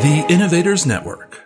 [0.00, 1.40] The Innovators Network.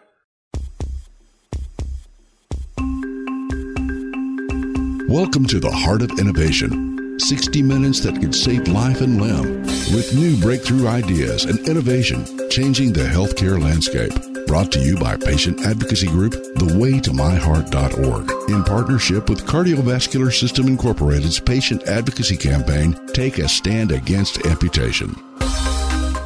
[5.08, 9.62] Welcome to the Heart of Innovation 60 minutes that could save life and limb
[9.94, 14.12] with new breakthrough ideas and innovation changing the healthcare landscape.
[14.46, 21.84] Brought to you by patient advocacy group thewaytomyheart.org in partnership with Cardiovascular System Incorporated's patient
[21.84, 25.16] advocacy campaign Take a Stand Against Amputation.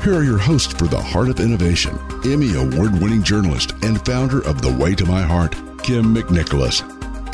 [0.06, 4.40] Here are your hosts for the Heart of Innovation, Emmy award winning journalist and founder
[4.46, 6.80] of The Way to My Heart, Kim McNicholas,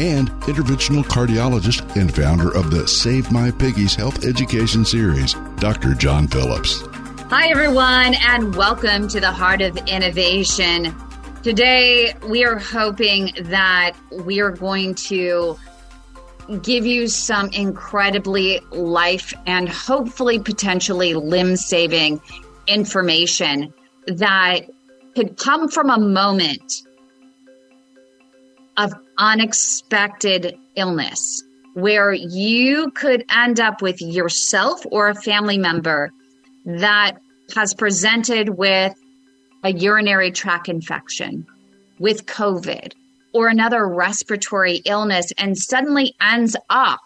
[0.00, 5.92] and interventional cardiologist and founder of the Save My Piggies Health Education Series, Dr.
[5.92, 6.80] John Phillips.
[7.28, 10.96] Hi, everyone, and welcome to the Heart of Innovation.
[11.42, 13.92] Today, we are hoping that
[14.24, 15.58] we are going to
[16.62, 22.18] give you some incredibly life and hopefully potentially limb saving
[22.66, 23.72] information
[24.06, 24.60] that
[25.14, 26.82] could come from a moment
[28.76, 31.42] of unexpected illness
[31.74, 36.10] where you could end up with yourself or a family member
[36.64, 37.12] that
[37.54, 38.94] has presented with
[39.64, 41.46] a urinary tract infection,
[41.98, 42.92] with COVID,
[43.32, 47.00] or another respiratory illness, and suddenly ends up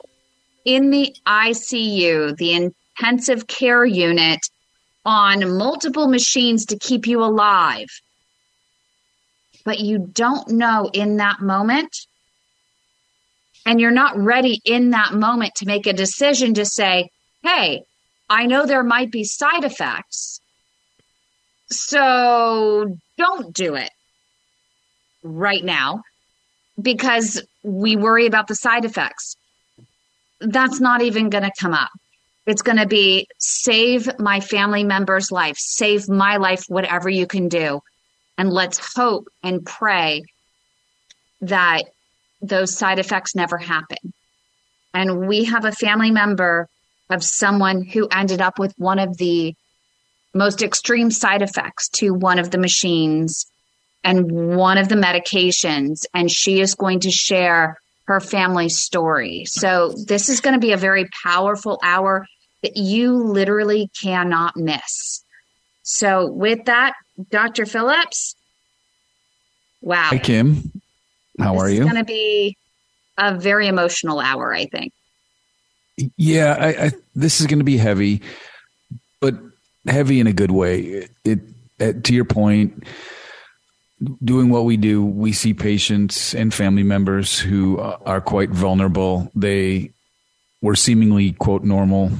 [0.65, 4.41] in the ICU, the intensive care unit,
[5.07, 7.87] on multiple machines to keep you alive.
[9.65, 11.97] But you don't know in that moment,
[13.65, 17.09] and you're not ready in that moment to make a decision to say,
[17.43, 17.83] hey,
[18.29, 20.41] I know there might be side effects.
[21.69, 23.91] So don't do it
[25.23, 26.03] right now
[26.81, 29.37] because we worry about the side effects.
[30.41, 31.91] That's not even going to come up.
[32.47, 37.49] It's going to be save my family member's life, save my life, whatever you can
[37.49, 37.81] do.
[38.39, 40.23] And let's hope and pray
[41.41, 41.83] that
[42.41, 44.13] those side effects never happen.
[44.95, 46.69] And we have a family member
[47.11, 49.55] of someone who ended up with one of the
[50.35, 53.47] most extreme side effects to one of the machines
[54.05, 56.05] and one of the medications.
[56.15, 59.45] And she is going to share her family story.
[59.47, 62.27] So this is going to be a very powerful hour
[62.67, 65.25] that you literally cannot miss.
[65.83, 66.95] So with that,
[67.31, 67.65] Dr.
[67.65, 68.35] Phillips,
[69.81, 70.09] wow.
[70.09, 70.73] Hi, Kim.
[71.39, 71.83] How this are you?
[71.83, 72.57] It's going to be
[73.19, 74.93] a very emotional hour, I think.
[76.17, 78.21] Yeah, I, I, this is going to be heavy,
[79.21, 79.37] but
[79.87, 81.09] heavy in a good way.
[81.25, 81.41] It,
[81.79, 82.83] it, to your point,
[84.25, 89.31] doing what we do, we see patients and family members who are quite vulnerable.
[89.37, 89.93] They
[90.61, 92.11] were seemingly quote normal,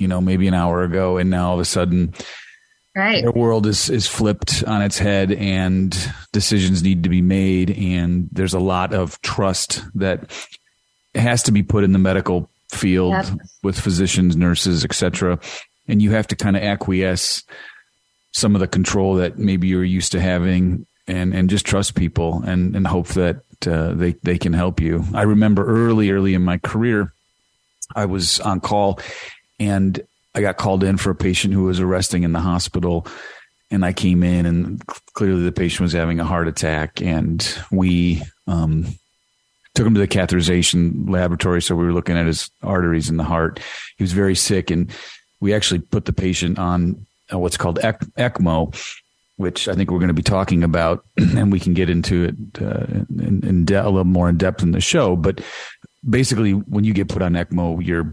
[0.00, 2.14] you know, maybe an hour ago, and now all of a sudden,
[2.96, 5.96] right, their world is is flipped on its head, and
[6.32, 10.30] decisions need to be made, and there's a lot of trust that
[11.14, 13.26] has to be put in the medical field yep.
[13.62, 15.38] with physicians, nurses, etc.
[15.86, 17.44] And you have to kind of acquiesce
[18.32, 22.42] some of the control that maybe you're used to having, and and just trust people
[22.46, 25.04] and and hope that uh, they they can help you.
[25.12, 27.12] I remember early early in my career,
[27.94, 28.98] I was on call,
[29.60, 30.00] and
[30.34, 33.06] I got called in for a patient who was arresting in the hospital.
[33.70, 38.20] And I came in, and clearly the patient was having a heart attack, and we
[38.48, 38.86] um,
[39.74, 41.62] took him to the catheterization laboratory.
[41.62, 43.60] So we were looking at his arteries in the heart.
[43.96, 44.90] He was very sick, and
[45.38, 48.74] we actually put the patient on uh, what's called ECMO,
[49.36, 52.62] which I think we're going to be talking about, and we can get into it
[52.62, 52.86] uh,
[53.22, 55.14] in, in de- a little more in depth in the show.
[55.14, 55.40] But
[56.08, 58.10] basically, when you get put on ECMO, your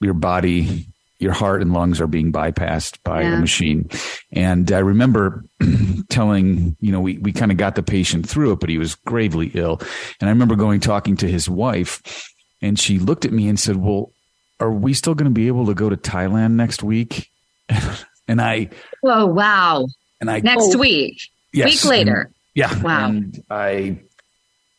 [0.00, 0.86] your body
[1.18, 3.32] your heart and lungs are being bypassed by yeah.
[3.32, 3.90] the machine.
[4.30, 5.44] And I remember
[6.08, 8.94] telling, you know, we, we kind of got the patient through it, but he was
[8.94, 9.80] gravely ill.
[10.20, 12.30] And I remember going talking to his wife
[12.62, 14.12] and she looked at me and said, well,
[14.60, 17.30] are we still going to be able to go to Thailand next week?
[18.28, 18.70] and I,
[19.04, 19.86] oh, wow.
[20.20, 21.20] And I, next oh, week,
[21.52, 22.20] yes, week later.
[22.22, 22.82] And, yeah.
[22.82, 23.08] Wow.
[23.08, 24.00] And I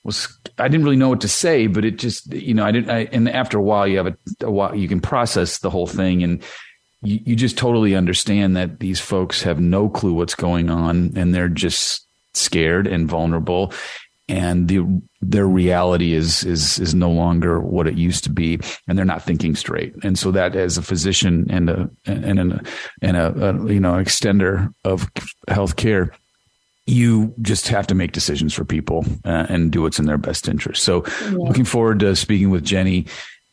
[0.04, 0.28] was
[0.60, 2.90] I didn't really know what to say, but it just you know I didn't.
[2.90, 5.88] I, and after a while, you have a, a, while you can process the whole
[5.88, 6.44] thing, and
[7.02, 11.34] you, you just totally understand that these folks have no clue what's going on and
[11.34, 13.74] they're just scared and vulnerable
[14.28, 18.98] and the their reality is is is no longer what it used to be and
[18.98, 22.62] they're not thinking straight and so that as a physician and a and a
[23.02, 25.12] and a, a you know extender of
[25.50, 26.12] healthcare
[26.90, 30.48] you just have to make decisions for people uh, and do what's in their best
[30.48, 31.32] interest so yeah.
[31.32, 33.06] looking forward to speaking with jenny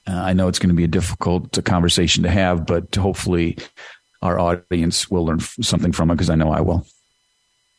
[0.09, 3.59] uh, I know it's going to be a difficult conversation to have, but hopefully
[4.23, 6.87] our audience will learn something from it because I know I will.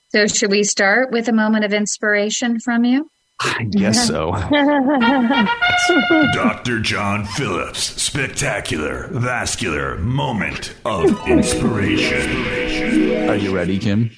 [0.09, 3.09] So, should we start with a moment of inspiration from you?
[3.39, 4.31] I guess so.
[6.33, 6.79] Dr.
[6.79, 13.29] John Phillips, spectacular vascular moment of inspiration.
[13.29, 14.09] Are you ready, Kim?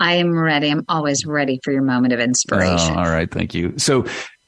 [0.00, 0.70] I am ready.
[0.70, 2.96] I'm always ready for your moment of inspiration.
[2.96, 3.78] Oh, all right, thank you.
[3.78, 4.06] So,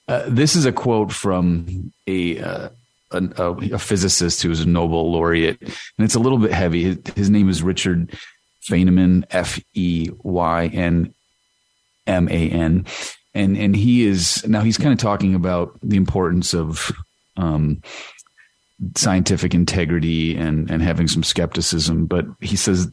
[0.08, 2.68] uh, this is a quote from a uh,
[3.12, 6.84] a, a, physicist who's a Nobel laureate, and it's a little bit heavy.
[6.84, 8.18] His, his name is Richard
[8.68, 11.14] Feynman, F E Y N
[12.06, 12.86] M A N,
[13.34, 16.90] and and he is now he's kind of talking about the importance of
[17.36, 17.82] um,
[18.96, 22.06] scientific integrity and and having some skepticism.
[22.06, 22.90] But he says,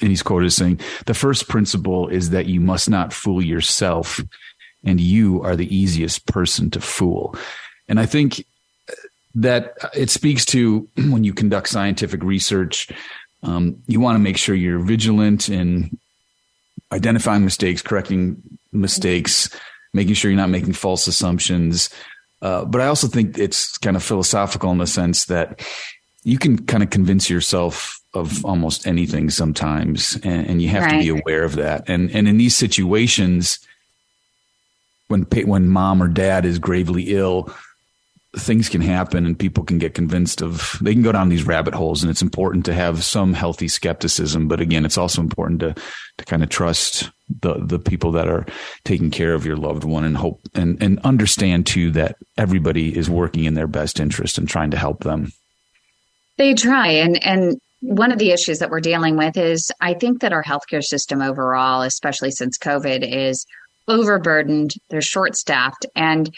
[0.00, 4.20] and he's quoted as saying, "The first principle is that you must not fool yourself."
[4.84, 7.34] And you are the easiest person to fool.
[7.88, 8.44] And I think
[9.34, 12.88] that it speaks to when you conduct scientific research,
[13.42, 15.98] um, you want to make sure you're vigilant in
[16.92, 18.42] identifying mistakes, correcting
[18.72, 19.50] mistakes,
[19.92, 21.90] making sure you're not making false assumptions.
[22.42, 25.66] Uh, but I also think it's kind of philosophical in the sense that
[26.26, 30.94] you can kind of convince yourself of almost anything sometimes, and, and you have right.
[30.94, 31.88] to be aware of that.
[31.88, 33.60] And and in these situations,
[35.06, 37.54] when when mom or dad is gravely ill,
[38.34, 41.74] things can happen and people can get convinced of they can go down these rabbit
[41.74, 45.74] holes and it's important to have some healthy skepticism but again it's also important to
[46.18, 48.44] to kind of trust the the people that are
[48.84, 53.08] taking care of your loved one and hope and and understand too that everybody is
[53.08, 55.32] working in their best interest and trying to help them
[56.36, 60.20] they try and and one of the issues that we're dealing with is I think
[60.20, 63.46] that our healthcare system overall, especially since COVID, is
[63.86, 64.72] overburdened.
[64.88, 65.86] They're short staffed.
[65.94, 66.34] And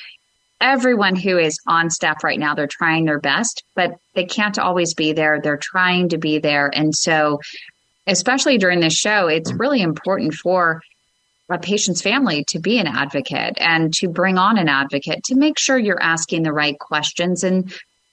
[0.61, 4.95] everyone who is on staff right now, they're trying their best, but they can't always
[4.95, 5.41] be there.
[5.41, 6.71] They're trying to be there.
[6.75, 7.41] And so,
[8.07, 10.83] especially during this show, it's really important for
[11.51, 15.59] a patient's family to be an advocate and to bring on an advocate to make
[15.59, 17.73] sure you're asking the right questions and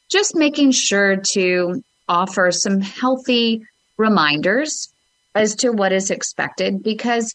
[0.09, 3.63] just making sure to offer some healthy
[3.97, 4.89] reminders
[5.33, 7.33] as to what is expected because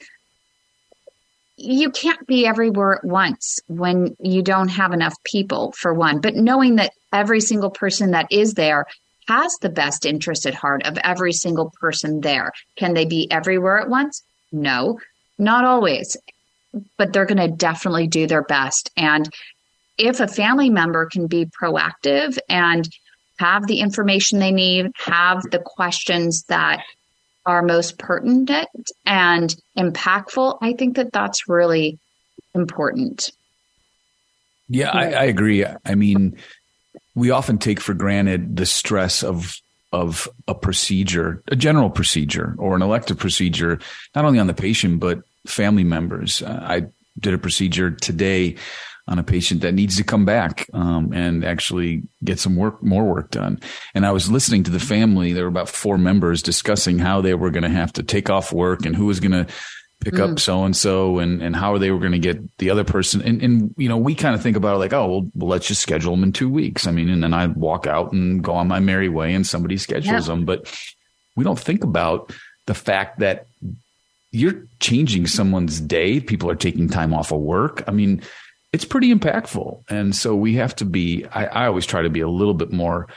[1.57, 6.21] you can't be everywhere at once when you don't have enough people for one.
[6.21, 8.87] But knowing that every single person that is there
[9.29, 12.53] has the best interest at heart of every single person there.
[12.77, 14.23] Can they be everywhere at once?
[14.51, 14.99] No
[15.41, 16.17] not always.
[16.97, 18.91] But they're going to definitely do their best.
[18.97, 19.29] And
[20.01, 22.89] if a family member can be proactive and
[23.39, 26.83] have the information they need have the questions that
[27.47, 28.69] are most pertinent
[29.07, 31.99] and impactful, I think that that's really
[32.55, 33.33] important.
[34.69, 35.65] Yeah, I, I agree.
[35.85, 36.37] I mean,
[37.15, 39.57] we often take for granted the stress of
[39.93, 43.81] of a procedure, a general procedure or an elective procedure,
[44.15, 46.43] not only on the patient but family members.
[46.43, 46.87] I
[47.19, 48.57] did a procedure today
[49.09, 53.05] on a patient that needs to come back um, and actually get some work, more
[53.05, 53.61] work done.
[53.95, 55.33] And I was listening to the family.
[55.33, 58.53] There were about four members discussing how they were going to have to take off
[58.53, 59.47] work and who was going to
[60.01, 60.33] pick mm.
[60.33, 63.21] up so and so and and how they were going to get the other person.
[63.23, 65.69] And and you know we kind of think about it like oh well, well, let's
[65.69, 66.87] just schedule them in two weeks.
[66.87, 69.77] I mean, and then I walk out and go on my merry way, and somebody
[69.77, 70.35] schedules yeah.
[70.35, 70.45] them.
[70.45, 70.73] But
[71.37, 72.33] we don't think about
[72.67, 73.47] the fact that
[74.33, 76.21] you're changing someone's day.
[76.21, 77.83] People are taking time off of work.
[77.89, 78.23] I mean,
[78.73, 79.85] it's pretty impactful.
[79.89, 82.73] And so we have to be, I, I always try to be a little bit
[82.73, 83.09] more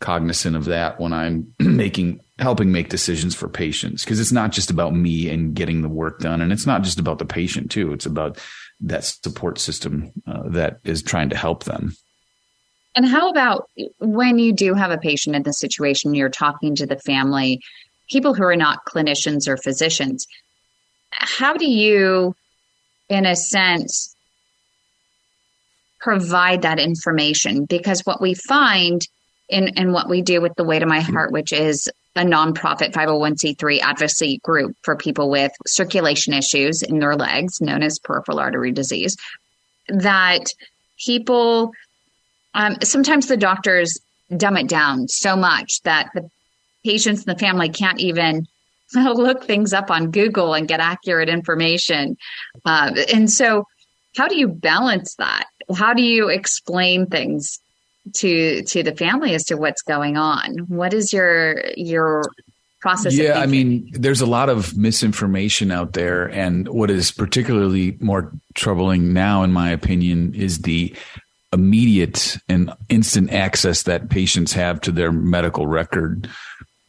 [0.00, 4.04] cognizant of that when I'm making, helping make decisions for patients.
[4.04, 6.40] Cause it's not just about me and getting the work done.
[6.40, 7.92] And it's not just about the patient too.
[7.92, 8.38] It's about
[8.80, 11.94] that support system uh, that is trying to help them.
[12.94, 16.86] And how about when you do have a patient in this situation, you're talking to
[16.86, 17.62] the family,
[18.10, 20.26] people who are not clinicians or physicians,
[21.10, 22.34] how do you,
[23.08, 24.14] in a sense,
[26.02, 29.00] provide that information because what we find
[29.48, 32.92] in, in what we do with the Way to My Heart, which is a nonprofit
[32.92, 38.72] 501c3 advocacy group for people with circulation issues in their legs, known as peripheral artery
[38.72, 39.16] disease,
[39.88, 40.44] that
[40.98, 41.72] people
[42.54, 43.98] um, sometimes the doctors
[44.36, 46.28] dumb it down so much that the
[46.84, 48.46] patients and the family can't even
[48.94, 52.16] look things up on Google and get accurate information.
[52.64, 53.64] Uh, and so,
[54.16, 55.46] how do you balance that?
[55.72, 57.58] How do you explain things
[58.14, 60.58] to to the family as to what's going on?
[60.68, 62.24] What is your your
[62.80, 63.16] process?
[63.16, 68.32] Yeah, I mean, there's a lot of misinformation out there, and what is particularly more
[68.54, 70.94] troubling now, in my opinion, is the
[71.52, 76.28] immediate and instant access that patients have to their medical record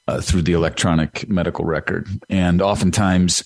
[0.08, 2.08] uh, through the electronic medical record.
[2.30, 3.44] And oftentimes,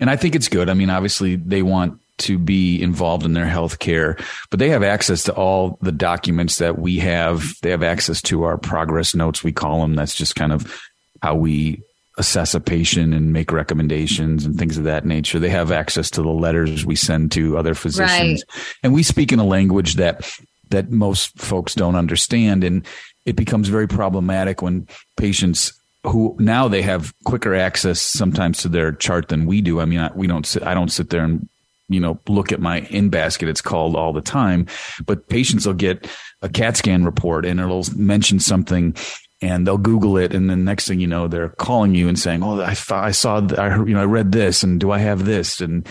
[0.00, 0.68] and I think it's good.
[0.70, 4.16] I mean, obviously, they want to be involved in their health care,
[4.50, 7.54] but they have access to all the documents that we have.
[7.62, 9.94] They have access to our progress notes, we call them.
[9.94, 10.80] That's just kind of
[11.22, 11.82] how we
[12.16, 15.40] assess a patient and make recommendations and things of that nature.
[15.40, 18.44] They have access to the letters we send to other physicians.
[18.48, 18.66] Right.
[18.84, 20.30] And we speak in a language that
[20.70, 22.86] that most folks don't understand and
[23.26, 25.72] it becomes very problematic when patients
[26.04, 29.80] who now they have quicker access sometimes to their chart than we do.
[29.80, 31.48] I mean, I, we don't sit, I don't sit there and,
[31.88, 33.48] you know, look at my in basket.
[33.48, 34.66] It's called all the time,
[35.04, 36.08] but patients will get
[36.42, 38.94] a CAT scan report and it'll mention something
[39.42, 40.34] and they'll Google it.
[40.34, 43.46] And then next thing you know, they're calling you and saying, Oh, I, I saw,
[43.58, 45.60] I heard, you know, I read this and do I have this?
[45.60, 45.86] And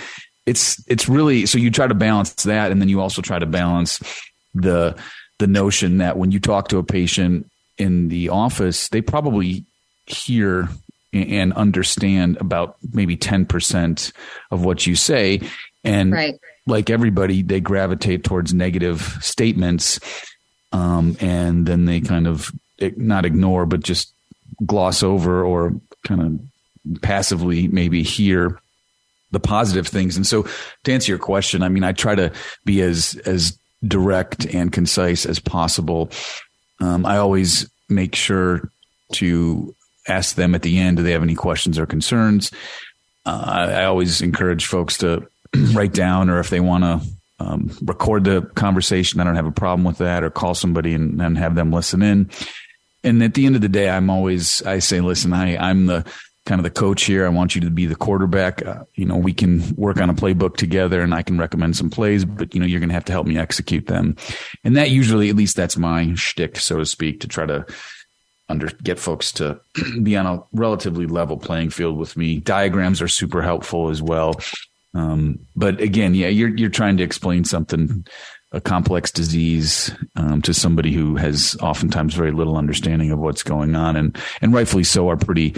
[0.46, 2.72] it's, it's really, so you try to balance that.
[2.72, 4.02] And then you also try to balance
[4.54, 4.96] the,
[5.40, 9.66] the notion that when you talk to a patient in the office, they probably
[10.06, 10.70] hear
[11.14, 14.12] and understand about maybe 10%
[14.52, 15.42] of what you say.
[15.84, 16.40] And right.
[16.66, 20.00] like everybody, they gravitate towards negative statements.
[20.72, 22.52] Um, and then they kind of
[22.98, 24.14] not ignore, but just
[24.66, 25.74] gloss over or
[26.06, 28.60] kind of passively maybe hear
[29.32, 30.16] the positive things.
[30.16, 30.48] And so
[30.84, 32.32] to answer your question, I mean, I try to
[32.66, 36.12] be as, as direct and concise as possible.
[36.80, 38.70] Um, I always make sure
[39.14, 39.76] to
[40.08, 42.52] ask them at the end, do they have any questions or concerns?
[43.26, 45.28] Uh, I always encourage folks to
[45.74, 47.02] write down or if they want to
[47.40, 51.22] um, record the conversation, I don't have a problem with that, or call somebody and,
[51.22, 52.30] and have them listen in.
[53.04, 56.06] And at the end of the day, I'm always, I say, listen, I, I'm the
[56.46, 57.26] kind of the coach here.
[57.26, 58.66] I want you to be the quarterback.
[58.66, 61.90] Uh, you know, we can work on a playbook together and I can recommend some
[61.90, 64.16] plays, but you know, you're going to have to help me execute them.
[64.64, 67.66] And that usually, at least that's my shtick, so to speak, to try to
[68.50, 69.60] under get folks to
[70.04, 72.40] be on a relatively level playing field with me.
[72.40, 74.36] Diagrams are super helpful as well.
[74.94, 78.06] Um, but again, yeah, you're you're trying to explain something,
[78.52, 83.76] a complex disease, um, to somebody who has oftentimes very little understanding of what's going
[83.76, 85.56] on, and and rightfully so, are pretty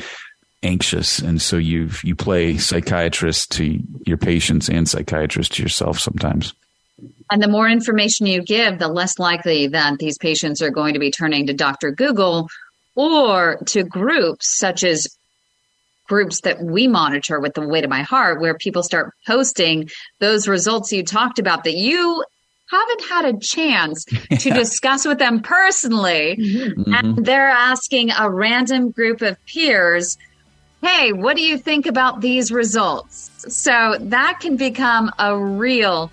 [0.63, 6.53] anxious, and so you you play psychiatrist to your patients and psychiatrist to yourself sometimes.
[7.29, 10.99] And the more information you give, the less likely that these patients are going to
[10.99, 11.91] be turning to Dr.
[11.91, 12.47] Google
[12.95, 15.07] or to groups such as
[16.07, 20.47] groups that we monitor with the Way to My Heart where people start posting those
[20.47, 22.23] results you talked about that you
[22.69, 24.37] haven't had a chance yeah.
[24.37, 26.93] to discuss with them personally mm-hmm.
[26.93, 30.17] and they're asking a random group of peers
[30.81, 36.11] hey what do you think about these results so that can become a real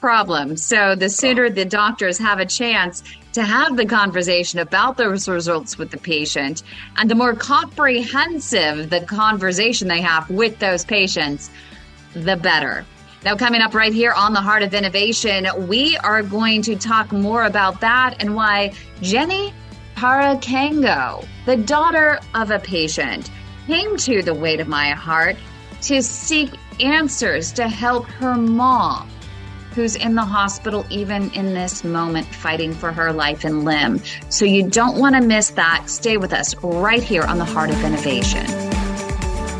[0.00, 3.02] problem so the sooner the doctors have a chance
[3.32, 6.62] to have the conversation about those results with the patient
[6.96, 11.50] and the more comprehensive the conversation they have with those patients,
[12.14, 12.84] the better.
[13.24, 17.12] Now, coming up right here on the Heart of Innovation, we are going to talk
[17.12, 19.52] more about that and why Jenny
[19.94, 23.30] Parakango, the daughter of a patient,
[23.66, 25.36] came to the Way to My Heart
[25.82, 29.08] to seek answers to help her mom
[29.74, 34.00] who's in the hospital even in this moment fighting for her life and limb.
[34.28, 35.88] So you don't want to miss that.
[35.88, 38.89] Stay with us right here on the Heart of Innovation.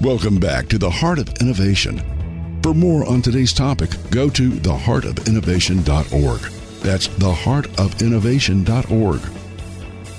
[0.00, 2.02] Welcome back to the Heart of Innovation.
[2.62, 6.40] For more on today's topic, go to theheartofinnovation.org.
[6.82, 9.20] That's theheartofinnovation.org.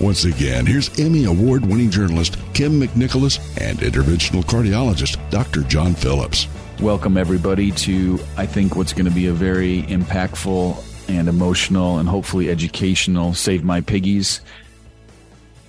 [0.02, 5.62] Once again, here's Emmy Award winning journalist Kim McNicholas and interventional cardiologist Dr.
[5.64, 6.48] John Phillips.
[6.80, 12.10] Welcome, everybody, to I think what's going to be a very impactful and emotional and
[12.10, 14.42] hopefully educational Save My Piggies.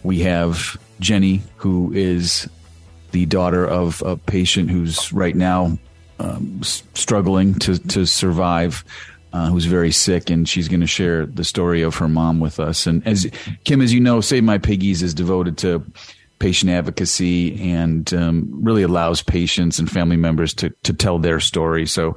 [0.02, 2.48] We have Jenny, who is
[3.16, 5.78] the daughter of a patient who's right now
[6.18, 8.84] um, struggling to, to survive
[9.32, 12.60] uh, who's very sick, and she's going to share the story of her mom with
[12.60, 12.86] us.
[12.86, 13.26] And as
[13.64, 15.82] Kim, as you know, Save My Piggies is devoted to
[16.38, 21.86] patient advocacy and um, really allows patients and family members to to tell their story.
[21.86, 22.16] So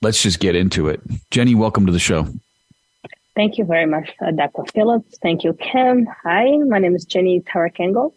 [0.00, 1.02] let's just get into it.
[1.30, 2.26] Jenny, welcome to the show.
[3.36, 4.64] Thank you very much, uh, Dr.
[4.72, 5.18] Phillips.
[5.22, 6.06] Thank you, Kim.
[6.24, 8.12] Hi, my name is Jenny Tarakengo.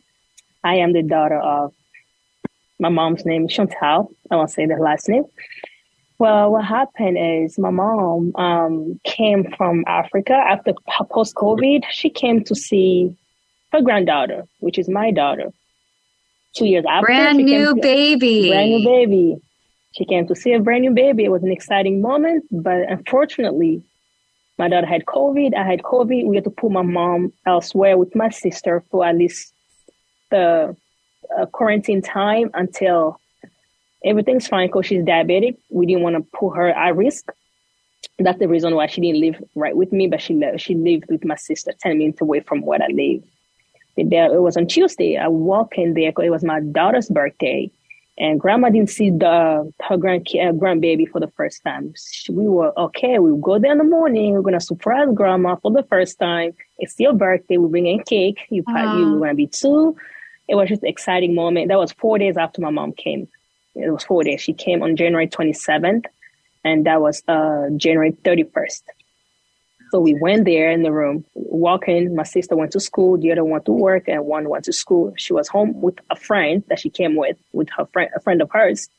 [0.66, 1.74] I am the daughter of
[2.80, 4.12] my mom's name is Chantal.
[4.32, 5.26] I won't say the last name.
[6.18, 10.74] Well, what happened is my mom um, came from Africa after
[11.12, 11.84] post COVID.
[11.92, 13.16] She came to see
[13.74, 15.52] her granddaughter, which is my daughter.
[16.56, 19.36] Two years after, brand new baby, brand new baby.
[19.92, 21.26] She came to see a brand new baby.
[21.26, 23.84] It was an exciting moment, but unfortunately,
[24.58, 25.54] my daughter had COVID.
[25.54, 26.26] I had COVID.
[26.26, 29.54] We had to put my mom elsewhere with my sister for at least
[30.36, 30.76] the
[31.38, 33.20] uh, quarantine time until
[34.04, 35.58] everything's fine because she's diabetic.
[35.70, 37.26] We didn't want to put her at risk.
[38.20, 41.06] That's the reason why she didn't live right with me, but she lived, she lived
[41.10, 43.24] with my sister 10 minutes away from where I live.
[43.98, 45.18] There, it was on Tuesday.
[45.18, 47.72] I walked in there because it was my daughter's birthday,
[48.18, 51.94] and grandma didn't see the her grand uh, grandbaby for the first time.
[51.96, 53.20] She, we were okay.
[53.20, 54.34] We will go there in the morning.
[54.34, 56.52] We're gonna surprise grandma for the first time.
[56.78, 57.56] It's your birthday.
[57.56, 58.40] We bring in cake.
[58.50, 58.98] You, uh-huh.
[58.98, 59.96] you're gonna be two.
[60.48, 61.70] It was just an exciting moment.
[61.70, 63.28] That was four days after my mom came
[63.76, 64.42] it was four days.
[64.42, 66.06] She came on January 27th,
[66.64, 68.82] and that was uh, January 31st.
[69.92, 72.16] So we went there in the room, walking.
[72.16, 75.14] My sister went to school, the other went to work, and one went to school.
[75.18, 78.42] She was home with a friend that she came with, with her friend, a friend
[78.42, 78.90] of hers.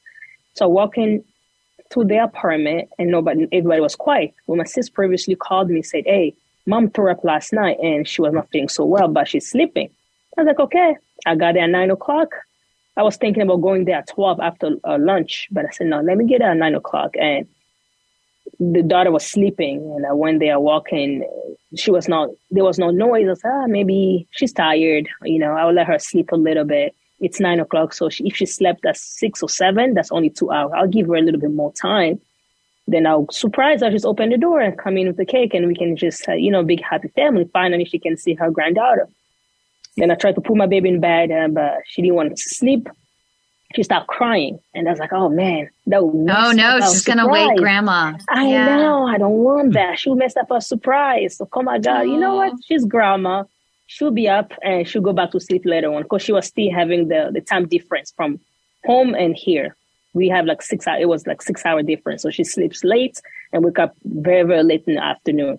[0.54, 1.24] So walking
[1.90, 4.34] to their apartment, and nobody, everybody was quiet.
[4.46, 6.34] When my sister previously called me, said, "Hey,
[6.66, 9.90] mom threw up last night, and she was not feeling so well, but she's sleeping."
[10.36, 12.28] I was like, "Okay." I got there at nine o'clock.
[12.96, 16.00] I was thinking about going there at 12 after uh, lunch, but I said, no,
[16.00, 17.14] let me get there at nine o'clock.
[17.20, 17.46] And
[18.58, 21.28] the daughter was sleeping and I went there walking.
[21.76, 23.28] She was not, there was no noise.
[23.28, 25.08] I said, ah, maybe she's tired.
[25.24, 26.94] You know, I'll let her sleep a little bit.
[27.20, 27.92] It's nine o'clock.
[27.92, 30.72] So she, if she slept at six or seven, that's only two hours.
[30.74, 32.20] I'll give her a little bit more time.
[32.86, 35.66] Then I'll surprise her, just open the door and come in with the cake and
[35.66, 37.50] we can just, uh, you know, big happy family.
[37.52, 39.08] Finally, she can see her granddaughter.
[39.96, 42.42] Then I tried to put my baby in bed, uh, but she didn't want to
[42.42, 42.88] sleep.
[43.74, 47.28] She started crying, and I was like, "Oh man, that no!" Oh no, she's gonna
[47.28, 48.16] wake grandma.
[48.28, 48.76] I yeah.
[48.76, 49.06] know.
[49.06, 49.98] I don't want that.
[49.98, 51.36] She'll mess up her surprise.
[51.36, 52.52] So, oh my god, you know what?
[52.64, 53.44] She's grandma.
[53.86, 56.70] She'll be up and she'll go back to sleep later on because she was still
[56.72, 58.38] having the the time difference from
[58.84, 59.76] home and here.
[60.14, 60.98] We have like six hour.
[60.98, 63.20] It was like six hour difference, so she sleeps late
[63.52, 65.58] and wake up very very late in the afternoon.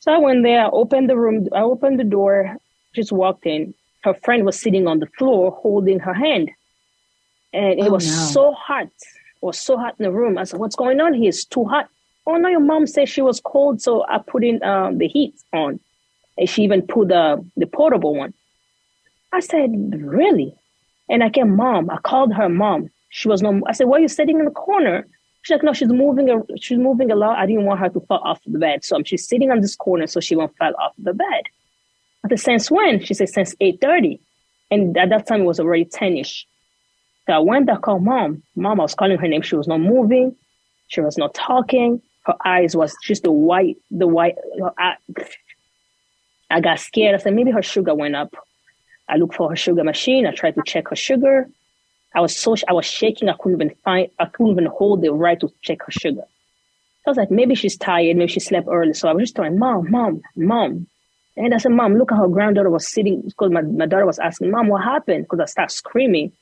[0.00, 2.56] So I went there, I opened the room, I opened the door,
[2.94, 3.74] just walked in.
[4.02, 6.50] Her friend was sitting on the floor holding her hand.
[7.52, 8.12] And it oh, was no.
[8.12, 8.86] so hot.
[8.86, 10.38] It was so hot in the room.
[10.38, 11.28] I said, What's going on here?
[11.28, 11.88] It's too hot.
[12.26, 15.34] Oh no, your mom said she was cold, so I put in um, the heat
[15.52, 15.80] on.
[16.38, 18.34] And she even put the, the portable one.
[19.32, 20.54] I said, Really?
[21.08, 21.90] And I came, Mom.
[21.90, 22.90] I called her mom.
[23.10, 25.06] She was no I said, Why are you sitting in the corner?
[25.42, 26.42] She's like, no, she's moving.
[26.60, 27.38] She's moving a lot.
[27.38, 30.06] I didn't want her to fall off the bed, so she's sitting on this corner
[30.06, 31.44] so she won't fall off the bed.
[32.24, 33.02] I said, since when?
[33.04, 34.20] She said, since 8.30.
[34.70, 36.44] And at that time, it was already 10ish.
[37.26, 38.42] So I went, I called mom.
[38.56, 39.42] Mom, I was calling her name.
[39.42, 40.36] She was not moving.
[40.88, 42.02] She was not talking.
[42.24, 44.36] Her eyes was just the white, the white.
[44.78, 44.96] I,
[46.50, 47.14] I got scared.
[47.14, 48.34] I said, maybe her sugar went up.
[49.08, 50.26] I looked for her sugar machine.
[50.26, 51.48] I tried to check her sugar.
[52.14, 53.28] I was so, I was shaking.
[53.28, 56.22] I couldn't even find, I couldn't even hold the right to check her sugar.
[57.06, 58.16] I was like, maybe she's tired.
[58.16, 58.92] Maybe she slept early.
[58.92, 60.86] So I was just telling mom, mom, mom,
[61.40, 64.18] And I said, Mom, look at her granddaughter was sitting because my, my daughter was
[64.18, 65.24] asking, Mom, what happened?
[65.24, 66.32] Because I start screaming.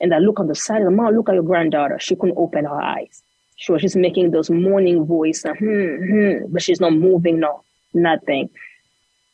[0.00, 1.98] And I look on the side of the mom, look at your granddaughter.
[2.00, 3.22] She couldn't open her eyes.
[3.56, 7.62] She was just making those moaning voice, uh, hmm, hmm, but she's not moving, no,
[7.92, 8.48] nothing.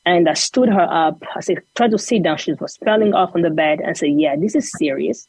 [0.04, 1.22] And I stood her up.
[1.36, 2.38] I said, try to sit down.
[2.38, 5.28] She was falling off on the bed and said, yeah, this is serious.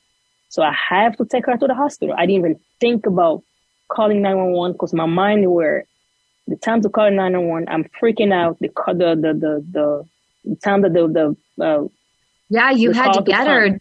[0.49, 2.15] So I have to take her to the hospital.
[2.17, 3.43] I didn't even think about
[3.89, 5.85] calling 911 because my mind were
[6.47, 7.67] the time to call 911.
[7.69, 8.57] I'm freaking out.
[8.60, 10.05] The the the the, the,
[10.45, 11.88] the time that the the uh,
[12.49, 13.79] yeah, you had to get her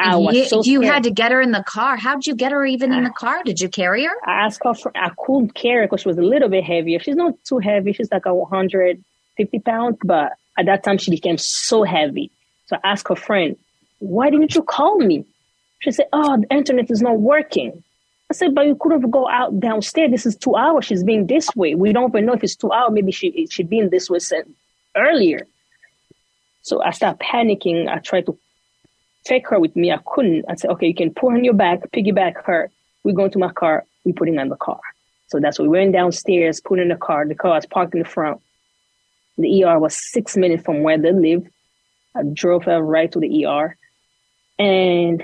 [0.00, 1.96] I was you, so you had to get her in the car.
[1.96, 3.42] How did you get her even in the car?
[3.44, 4.14] Did you carry her?
[4.26, 7.00] I asked her for, I couldn't carry her because she was a little bit heavier.
[7.00, 7.92] She's not too heavy.
[7.92, 12.30] She's like a 150 pounds, but at that time she became so heavy.
[12.66, 13.56] So I asked her friend,
[13.98, 15.26] why didn't you call me?
[15.80, 17.84] She said, oh, the internet is not working.
[18.30, 20.10] I said, but you could have go out downstairs.
[20.12, 20.84] This is two hours.
[20.84, 21.74] She's been this way.
[21.74, 22.92] We don't even know if it's two hours.
[22.92, 24.48] Maybe she she been this way since
[24.96, 25.46] earlier.
[26.62, 27.88] So I started panicking.
[27.88, 28.38] I tried to
[29.24, 29.90] take her with me.
[29.90, 30.44] I couldn't.
[30.48, 32.70] I said, okay, you can pull on your back, piggyback her.
[33.02, 33.84] We go into my car.
[34.04, 34.80] We putting on the car.
[35.26, 37.26] So that's what we went downstairs, put in the car.
[37.26, 38.40] The car was parked in the front.
[39.38, 41.46] The ER was six minutes from where they live.
[42.14, 43.76] I drove her right to the ER.
[44.58, 45.22] And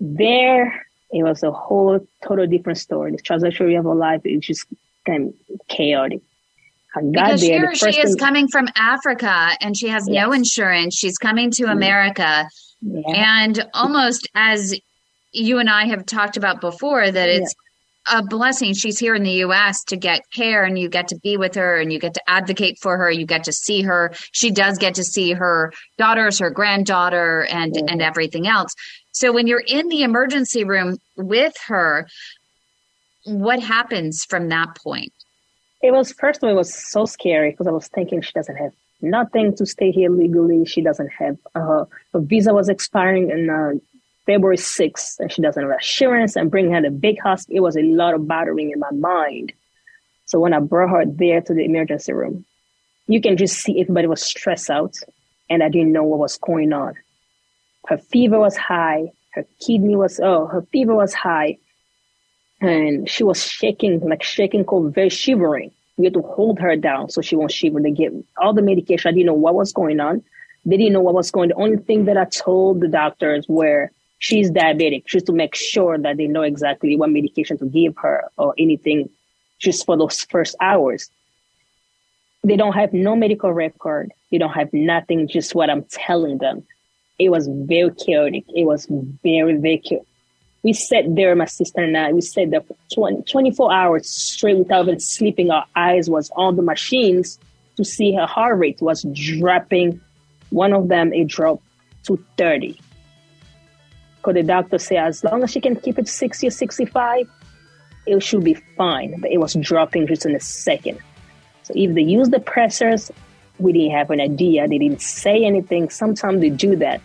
[0.00, 3.12] there, it was a whole total different story.
[3.12, 4.66] The trajectory of her life is just
[5.06, 6.22] kind of chaotic.
[6.94, 10.24] because there, here she is thing- coming from Africa and she has yes.
[10.24, 10.96] no insurance.
[10.96, 11.72] She's coming to mm-hmm.
[11.72, 12.48] America
[12.82, 13.42] yeah.
[13.42, 14.78] And almost as
[15.32, 17.54] you and I have talked about before, that it's
[18.10, 18.18] yeah.
[18.18, 18.74] a blessing.
[18.74, 21.80] She's here in the US to get care and you get to be with her
[21.80, 23.10] and you get to advocate for her.
[23.10, 24.12] You get to see her.
[24.32, 27.82] She does get to see her daughters, her granddaughter, and, yeah.
[27.88, 28.74] and everything else.
[29.12, 32.08] So when you're in the emergency room with her,
[33.24, 35.12] what happens from that point?
[35.82, 38.56] It was first of all, it was so scary because I was thinking she doesn't
[38.56, 40.64] have nothing to stay here legally.
[40.64, 43.72] She doesn't have uh, her visa was expiring in uh,
[44.26, 46.36] February 6th, and she doesn't have assurance.
[46.36, 49.52] And bringing her to big hospital, it was a lot of battering in my mind.
[50.26, 52.44] So when I brought her there to the emergency room,
[53.08, 54.94] you can just see everybody was stressed out,
[55.50, 56.94] and I didn't know what was going on.
[57.86, 59.12] Her fever was high.
[59.30, 61.58] Her kidney was oh, her fever was high,
[62.60, 65.72] and she was shaking like shaking cold, very shivering.
[65.96, 67.80] We had to hold her down so she won't shiver.
[67.80, 69.08] They get all the medication.
[69.08, 70.22] I didn't know what was going on.
[70.64, 71.52] They didn't know what was going.
[71.52, 71.58] on.
[71.58, 75.98] The only thing that I told the doctors were she's diabetic, just to make sure
[75.98, 79.10] that they know exactly what medication to give her or anything,
[79.58, 81.10] just for those first hours.
[82.44, 84.12] They don't have no medical record.
[84.30, 85.28] They don't have nothing.
[85.28, 86.64] Just what I'm telling them.
[87.18, 88.44] It was very chaotic.
[88.48, 88.86] It was
[89.22, 90.06] very very chaotic
[90.62, 94.58] we sat there, my sister and I, we sat there for 20, 24 hours straight
[94.58, 95.50] without even sleeping.
[95.50, 97.38] Our eyes was on the machines
[97.76, 100.00] to see her heart rate was dropping.
[100.50, 101.64] One of them, it dropped
[102.04, 102.78] to 30.
[104.18, 107.28] Because the doctor said as long as she can keep it 60 or 65,
[108.06, 109.20] it should be fine.
[109.20, 110.98] But it was dropping just in a second.
[111.64, 113.10] So if they use the pressors,
[113.58, 114.66] we didn't have an idea.
[114.66, 115.90] They didn't say anything.
[115.90, 117.00] Sometimes they do that.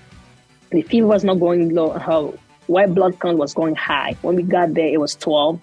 [0.71, 2.31] The fever was not going low, her
[2.67, 4.15] white blood count was going high.
[4.21, 5.60] When we got there, it was 12.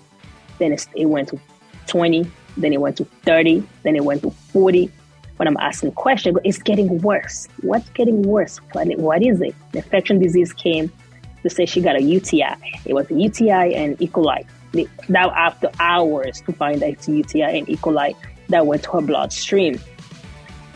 [0.58, 1.40] Then it went to
[1.86, 2.30] 20.
[2.56, 3.66] Then it went to 30.
[3.82, 4.90] Then it went to 40.
[5.36, 7.48] When I'm asking questions, it's getting worse.
[7.62, 8.58] What's getting worse?
[8.72, 9.54] What, is it?
[9.72, 10.92] The infection disease came
[11.42, 12.54] to say she got a UTI.
[12.84, 14.06] It was a UTI and E.
[14.06, 14.46] coli.
[15.08, 17.76] Now, after hours to find that it's UTI and E.
[17.76, 18.14] coli
[18.48, 19.80] that went to her bloodstream.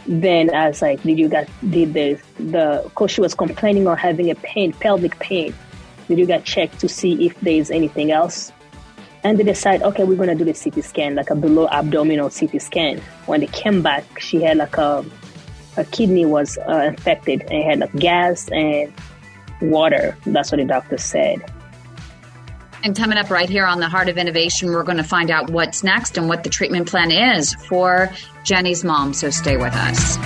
[0.09, 3.99] Then I was like, did you guys, did the, the, because she was complaining of
[3.99, 5.55] having a pain, pelvic pain
[6.09, 8.51] did you get checked to see if there is anything else?
[9.25, 12.63] And they decide, okay, we're gonna do the CT scan, like a below abdominal CT
[12.63, 12.99] scan.
[13.27, 15.05] When they came back, she had like a
[15.77, 18.93] her kidney was uh, infected and had like gas and
[19.61, 20.17] water.
[20.25, 21.43] That's what the doctor said.
[22.85, 25.51] And coming up right here on the Heart of Innovation, we're going to find out
[25.51, 28.11] what's next and what the treatment plan is for
[28.45, 29.15] Jenny's mom.
[29.15, 30.17] So stay with us.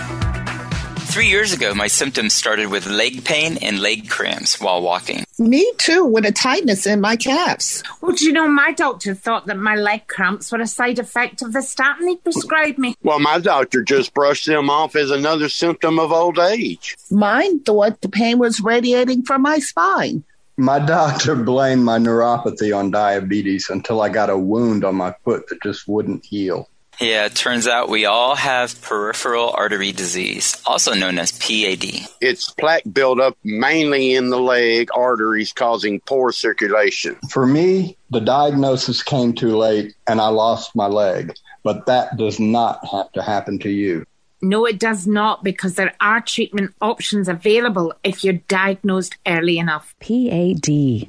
[1.13, 5.25] Three years ago, my symptoms started with leg pain and leg cramps while walking.
[5.39, 7.83] Me too, with a tightness in my calves.
[8.01, 11.43] Well, do you know, my doctor thought that my leg cramps were a side effect
[11.43, 12.95] of the statin he prescribed me.
[13.03, 16.97] Well, my doctor just brushed them off as another symptom of old age.
[17.11, 20.25] Mine thought the pain was radiating from my spine.
[20.57, 25.49] My doctor blamed my neuropathy on diabetes until I got a wound on my foot
[25.49, 26.69] that just wouldn't heal.
[27.01, 32.07] Yeah, it turns out we all have peripheral artery disease, also known as PAD.
[32.21, 37.17] It's plaque buildup mainly in the leg arteries causing poor circulation.
[37.31, 41.33] For me, the diagnosis came too late and I lost my leg,
[41.65, 44.05] but that does not have to happen to you.
[44.43, 49.95] No, it does not, because there are treatment options available if you're diagnosed early enough.
[50.01, 51.09] PAD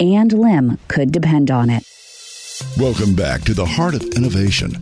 [0.00, 1.86] and limb could depend on it.
[2.76, 4.72] Welcome back to the Heart of Innovation.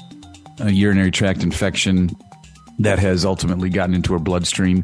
[0.64, 2.10] a urinary tract infection
[2.80, 4.84] that has ultimately gotten into her bloodstream.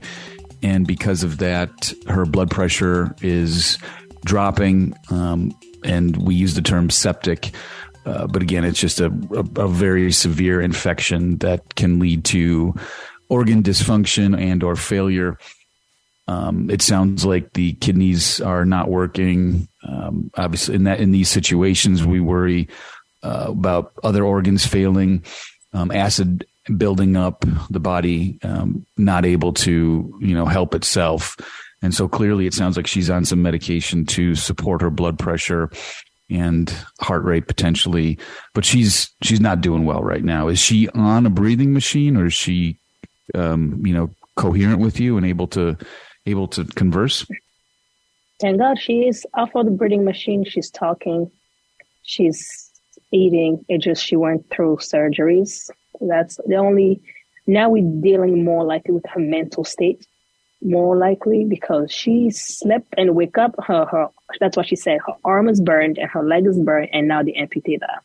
[0.61, 3.77] And because of that, her blood pressure is
[4.25, 4.93] dropping.
[5.09, 7.51] Um, and we use the term septic.
[8.05, 12.75] Uh, but again, it's just a, a, a very severe infection that can lead to
[13.29, 15.37] organ dysfunction and or failure.
[16.27, 19.67] Um, it sounds like the kidneys are not working.
[19.87, 22.67] Um, obviously, in that in these situations, we worry
[23.23, 25.23] uh, about other organs failing,
[25.73, 26.45] um, acid
[26.77, 31.35] building up, the body um, not able to you know help itself,
[31.81, 35.69] and so clearly, it sounds like she's on some medication to support her blood pressure
[36.29, 38.19] and heart rate potentially,
[38.53, 40.47] but she's she's not doing well right now.
[40.47, 42.79] Is she on a breathing machine, or is she
[43.33, 45.77] um, you know coherent with you and able to
[46.25, 47.25] able to converse?
[48.39, 50.45] Thank God she is off of the breathing machine.
[50.45, 51.31] She's talking.
[52.03, 52.68] She's
[53.11, 53.65] eating.
[53.69, 55.69] It just she went through surgeries.
[56.01, 57.01] That's the only.
[57.47, 60.05] Now we're dealing more likely with her mental state,
[60.61, 63.55] more likely because she slept and wake up.
[63.65, 64.07] Her her.
[64.39, 64.99] That's what she said.
[65.05, 68.01] Her arm is burned and her leg is burned, and now they amputate her.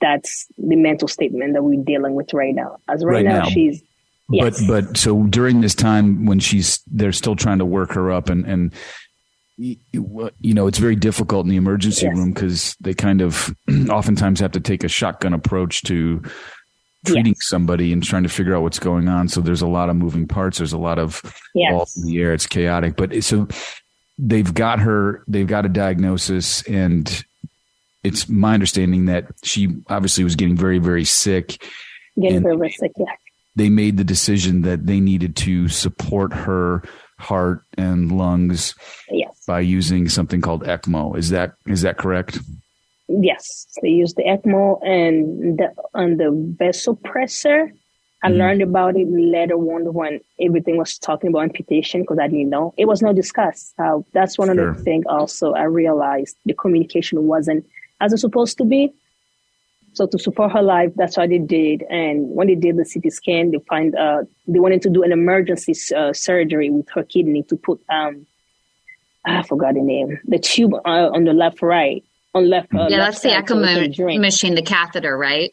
[0.00, 2.78] That's the mental statement that we're dealing with right now.
[2.88, 3.48] As right, Right now, now.
[3.48, 3.82] she's
[4.32, 4.66] Yes.
[4.66, 8.30] But but so during this time when she's they're still trying to work her up
[8.30, 8.72] and and
[9.62, 12.16] you know it's very difficult in the emergency Yes.
[12.16, 13.54] room because they kind of
[13.90, 16.22] oftentimes have to take a shotgun approach to
[17.06, 19.28] treating somebody and trying to figure out what's going on.
[19.28, 20.58] So there's a lot of moving parts.
[20.58, 21.20] There's a lot of
[21.54, 21.72] Yes.
[21.72, 22.32] balls in the air.
[22.32, 22.96] It's chaotic.
[22.96, 23.48] But so
[24.18, 25.24] they've got her.
[25.28, 27.24] They've got a diagnosis and.
[28.04, 31.64] It's my understanding that she obviously was getting very, very sick
[32.20, 32.90] getting very sick.
[32.98, 33.04] Yeah.
[33.54, 36.82] they made the decision that they needed to support her
[37.22, 38.74] heart and lungs
[39.10, 39.42] Yes.
[39.46, 41.16] by using something called ECMO.
[41.16, 42.38] Is that is that correct?
[43.08, 46.30] Yes, they use the ECMO and the and the
[46.60, 47.70] vasopressor.
[48.24, 48.38] I Mm-hmm.
[48.38, 52.72] learned about it later on when everything was talking about amputation because I didn't know
[52.78, 53.74] it was not discussed.
[53.78, 54.68] Uh, that's one Sure.
[54.70, 55.04] of the things.
[55.08, 57.66] Also, I realized the communication wasn't
[58.00, 58.92] as it's supposed to be.
[59.94, 61.82] So to support her life, that's what they did.
[61.90, 65.12] And when they did the CT scan, they find uh, they wanted to do an
[65.12, 68.26] emergency uh, surgery with her kidney to put um,
[69.24, 72.02] I forgot the name, the tube uh, on the left, right,
[72.34, 72.74] on left.
[72.74, 75.52] Uh, yeah, left that's the side so ECMO machine, the catheter, right?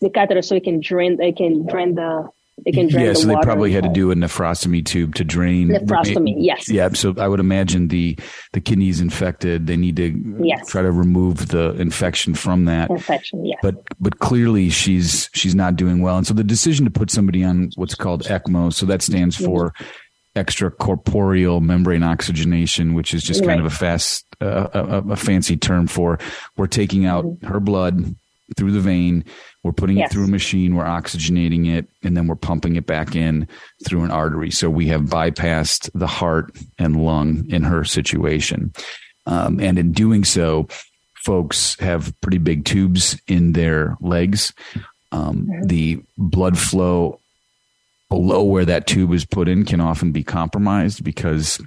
[0.00, 1.16] the catheter so it can drain.
[1.16, 2.28] They can drain the.
[2.64, 5.24] They can drain yeah, the so they probably had to do a nephrostomy tube to
[5.24, 5.68] drain.
[5.68, 6.68] Nephrostomy, yes.
[6.70, 8.18] Yeah, so I would imagine the
[8.52, 9.66] the kidney's infected.
[9.66, 10.66] They need to Yes.
[10.68, 12.90] try to remove the infection from that.
[12.90, 13.44] infection.
[13.46, 13.58] Yes.
[13.62, 17.44] But but clearly she's she's not doing well, and so the decision to put somebody
[17.44, 19.72] on what's called ECMO, so that stands for
[20.36, 25.56] extracorporeal membrane oxygenation, which is just kind of a fast uh, a, a- a fancy
[25.56, 26.18] term for
[26.56, 28.14] we're taking out her blood
[28.56, 29.24] through the vein,
[29.62, 30.10] we're putting Yes.
[30.10, 33.46] it through a machine, we're oxygenating it, and then we're pumping it back in
[33.86, 34.50] through an artery.
[34.50, 38.72] So we have bypassed the heart and lung in her situation,
[39.26, 40.68] um, and in doing so,
[41.24, 44.54] folks have pretty big tubes in their legs.
[45.12, 47.20] Um, The blood flow
[48.08, 51.60] below where that tube is put in can often be compromised because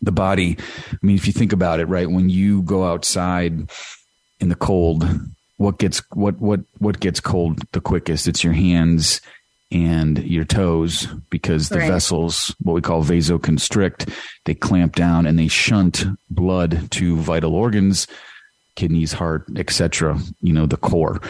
[0.00, 0.56] the body,
[0.92, 3.70] I mean, if you think about it, right, when you go outside
[4.40, 5.06] in the cold,
[5.56, 8.28] what gets what what what gets cold the quickest?
[8.28, 9.20] It's your hands
[9.72, 11.90] and your toes because the Right.
[11.90, 14.08] vessels, what we call vasoconstrict,
[14.44, 18.06] they clamp down and they shunt blood to vital organs,
[18.76, 20.18] kidneys, heart, etc.
[20.40, 21.20] You know, the core.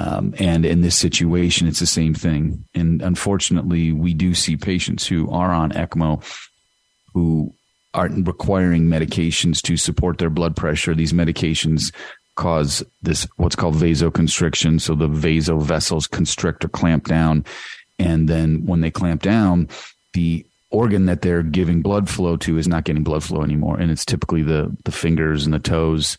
[0.00, 2.64] Um, and in this situation, it's the same thing.
[2.74, 6.22] And unfortunately, we do see patients who are on ECMO
[7.14, 7.52] who
[7.94, 10.94] aren't requiring medications to support their blood pressure.
[10.94, 11.92] These medications
[12.38, 14.80] cause this what's called vasoconstriction.
[14.80, 17.44] So the vaso vessels constrict or clamp down.
[17.98, 19.68] And then when they clamp down,
[20.14, 23.78] the organ that they're giving blood flow to is not getting blood flow anymore.
[23.78, 26.16] And it's typically the, the fingers and the toes.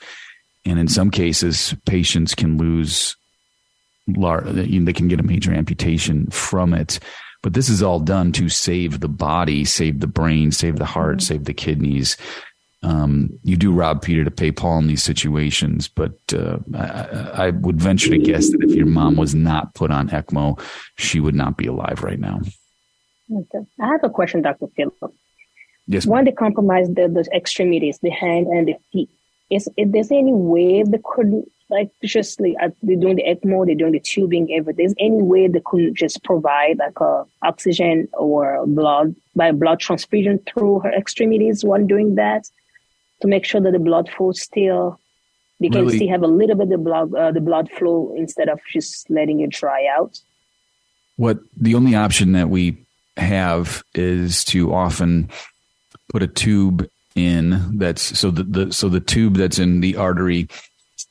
[0.65, 3.15] And in some cases, patients can lose,
[4.05, 6.99] they can get a major amputation from it.
[7.41, 11.17] But this is all done to save the body, save the brain, save the heart,
[11.17, 11.27] mm-hmm.
[11.27, 12.17] save the kidneys.
[12.81, 17.49] Um, you do rob Peter to pay Paul in these situations, but uh, I, I,
[17.49, 20.61] would venture to guess that if your mom was not put on ECMO,
[20.95, 22.39] she would not be alive right now.
[23.35, 23.65] Okay.
[23.81, 24.67] I have a question, Dr.
[24.77, 25.13] Philip.
[25.87, 26.05] Yes.
[26.05, 29.09] When they compromise the, the extremities, the hand and the feet,
[29.49, 33.65] is if there's any way they could like just like uh, they're doing the ECMO,
[33.65, 34.85] they're doing the tubing, everything.
[34.85, 40.39] Is any way they could just provide like a oxygen or blood by blood transfusion
[40.47, 42.49] through her extremities while doing that
[43.21, 44.99] to make sure that the blood flow still
[45.59, 45.97] they can really?
[45.97, 49.41] still have a little bit of blood uh, the blood flow instead of just letting
[49.41, 50.19] it dry out.
[51.17, 52.85] What the only option that we
[53.17, 55.29] have is to often
[56.09, 60.47] put a tube in that's so the, the so the tube that's in the artery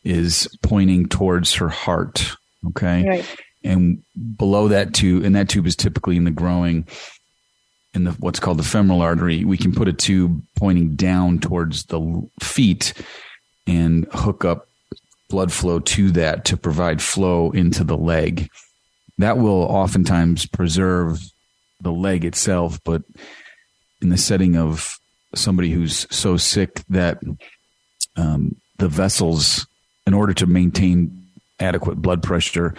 [0.05, 2.37] is pointing towards her heart.
[2.69, 3.07] Okay.
[3.07, 3.37] Right.
[3.65, 4.03] And
[4.37, 6.87] below that tube, and that tube is typically in the growing,
[7.95, 9.45] in the what's called the femoral artery.
[9.45, 12.93] We can put a tube pointing down towards the feet
[13.67, 14.69] and hook up
[15.29, 18.51] blood flow to that to provide flow into the leg.
[19.19, 21.21] That will oftentimes preserve
[21.81, 23.03] the leg itself, but
[24.01, 24.99] in the setting of
[25.35, 27.21] somebody who's so sick that
[28.17, 29.67] um, the vessels
[30.07, 31.27] in order to maintain
[31.61, 32.75] adequate blood pressure,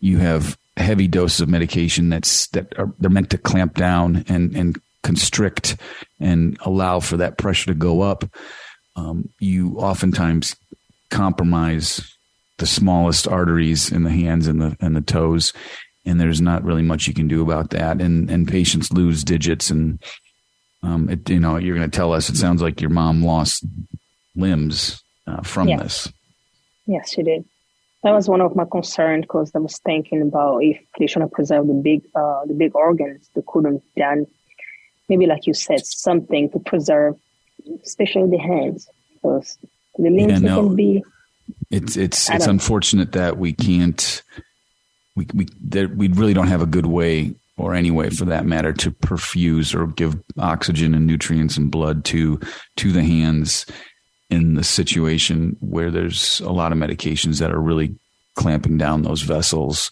[0.00, 4.54] you have heavy doses of medication that's that are they're meant to clamp down and
[4.56, 5.76] and constrict
[6.20, 8.24] and allow for that pressure to go up.
[8.96, 10.56] Um, you oftentimes
[11.10, 12.16] compromise
[12.58, 15.52] the smallest arteries in the hands and the and the toes,
[16.04, 18.00] and there's not really much you can do about that.
[18.00, 20.02] And and patients lose digits, and
[20.82, 23.64] um, it, you know you're going to tell us it sounds like your mom lost
[24.36, 25.78] limbs uh, from yeah.
[25.78, 26.12] this.
[26.86, 27.44] Yes, she did.
[28.02, 31.68] That was one of my concerns because I was thinking about if they should preserve
[31.68, 34.26] the big, uh, the big organs, they couldn't done
[35.12, 37.14] maybe like you said something to preserve,
[37.84, 39.58] especially the hands because
[39.98, 41.04] the limbs yeah, no, can be.
[41.70, 44.22] It's it's it's unfortunate that we can't.
[45.14, 48.46] We we that we really don't have a good way or any way for that
[48.46, 52.40] matter to perfuse or give oxygen and nutrients and blood to
[52.76, 53.66] to the hands
[54.32, 57.94] in the situation where there's a lot of medications that are really
[58.34, 59.90] clamping down those vessels.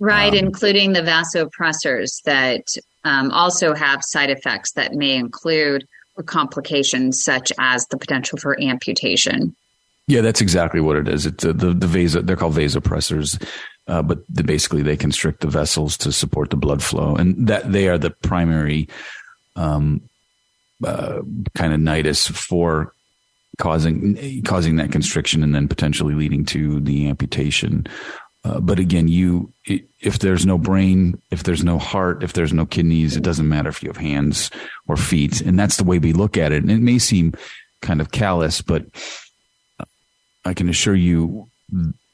[0.00, 2.64] Right, um, including the vasopressors that
[3.04, 5.86] um, also have side effects that may include
[6.26, 9.54] complications such as the potential for amputation.
[10.08, 11.26] Yeah, that's exactly what it is.
[11.26, 12.20] It's uh, the the vaso.
[12.22, 13.40] They're called vasopressors,
[13.86, 17.70] uh, but the, basically they constrict the vessels to support the blood flow, and that
[17.70, 18.88] they are the primary
[19.54, 20.00] um,
[20.82, 21.20] uh,
[21.54, 22.92] kind of nidus for
[23.56, 27.86] causing causing that constriction and then potentially leading to the amputation.
[28.44, 29.52] Uh, but again, you
[30.00, 33.68] if there's no brain, if there's no heart, if there's no kidneys, it doesn't matter
[33.68, 34.50] if you have hands
[34.86, 36.62] or feet, and that's the way we look at it.
[36.62, 37.34] And it may seem
[37.82, 38.84] kind of callous, but
[40.44, 41.48] I can assure you,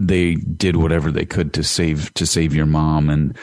[0.00, 3.36] they did whatever they could to save to save your mom, and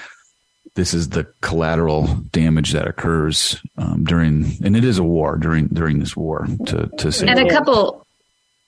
[0.76, 5.68] this is the collateral damage that occurs um, during, and it is a war during
[5.68, 7.30] during this war to to save.
[7.30, 8.06] And a couple,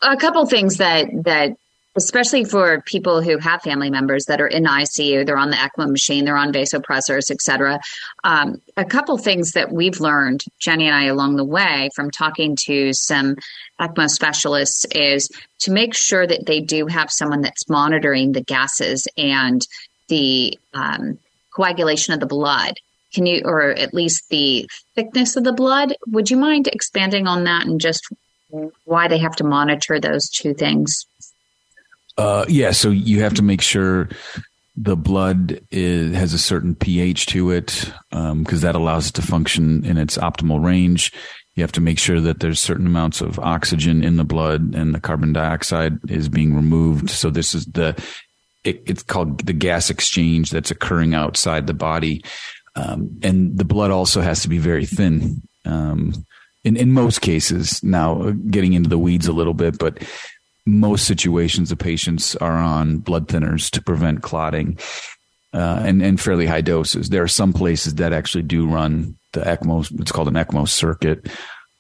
[0.02, 1.56] a couple things that that
[1.96, 5.92] especially for people who have family members that are in ICU, they're on the ECMO
[5.92, 7.80] machine, they're on vasopressors, et cetera.
[8.24, 12.58] Um, a couple things that we've learned, Jenny and I, along the way from talking
[12.66, 13.36] to some
[13.80, 19.08] ECMO specialists is to make sure that they do have someone that's monitoring the gases
[19.16, 19.66] and
[20.08, 21.20] the um,
[21.56, 22.76] coagulation of the blood.
[23.14, 25.96] Can you, or at least the thickness of the blood?
[26.08, 28.02] Would you mind expanding on that and just
[28.86, 31.06] why they have to monitor those two things?
[32.18, 34.10] Uh, yeah, so you have to make sure
[34.76, 39.22] the blood is, has a certain pH to it because um, that allows it to
[39.22, 41.12] function in its optimal range.
[41.56, 44.94] You have to make sure that there's certain amounts of oxygen in the blood and
[44.94, 47.12] the carbon dioxide is being removed.
[47.12, 47.96] So this is the
[48.64, 52.24] it, it's called the gas exchange that's occurring outside the body.
[52.76, 55.42] Um, and the blood also has to be very thin.
[55.66, 56.26] Um,
[56.64, 60.00] in, in most cases, now getting into the weeds a little bit, but
[60.66, 64.80] most situations the patients are on blood thinners to prevent clotting
[65.54, 67.10] uh, and, and fairly high doses.
[67.10, 71.28] There are some places that actually do run the ECMO, it's called an ECMO circuit,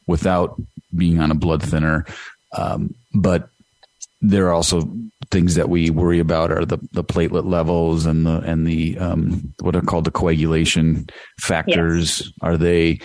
[0.07, 0.61] without
[0.95, 2.05] being on a blood thinner.
[2.51, 3.49] Um, but
[4.23, 4.89] there are also
[5.29, 9.53] things that we worry about are the, the platelet levels and the and the um,
[9.59, 11.07] what are called the coagulation
[11.39, 12.21] factors.
[12.21, 12.33] Yes.
[12.41, 12.99] Are they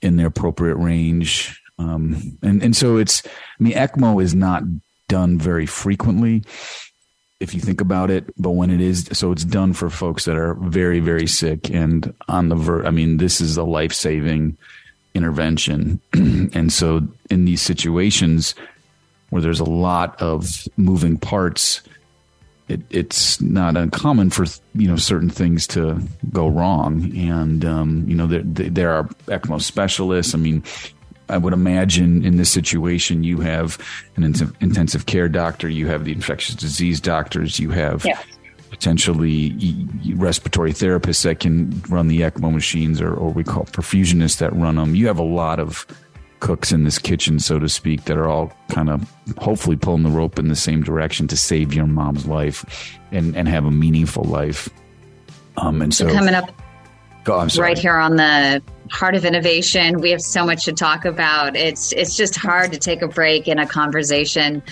[0.00, 1.60] in the appropriate range?
[1.78, 4.62] Um, and and so it's I mean ECMO is not
[5.08, 6.42] done very frequently
[7.40, 10.36] if you think about it, but when it is so it's done for folks that
[10.36, 14.56] are very very sick and on the ver I mean this is a life-saving
[15.14, 16.00] intervention.
[16.14, 18.54] and so in these situations
[19.34, 21.82] where there's a lot of moving parts,
[22.68, 26.00] it, it's not uncommon for you know certain things to
[26.32, 30.36] go wrong, and um, you know there, there are ECMO specialists.
[30.36, 30.62] I mean,
[31.28, 33.76] I would imagine in this situation you have
[34.14, 38.22] an intensive care doctor, you have the infectious disease doctors, you have yeah.
[38.70, 39.52] potentially
[40.14, 44.76] respiratory therapists that can run the ECMO machines, or, or we call perfusionists that run
[44.76, 44.94] them.
[44.94, 45.88] You have a lot of
[46.44, 50.10] cooks in this kitchen, so to speak, that are all kind of hopefully pulling the
[50.10, 54.24] rope in the same direction to save your mom's life and, and have a meaningful
[54.24, 54.68] life.
[55.56, 56.52] Um, and so, so coming up
[57.28, 61.56] oh, right here on the heart of innovation, we have so much to talk about.
[61.56, 64.62] It's it's just hard to take a break in a conversation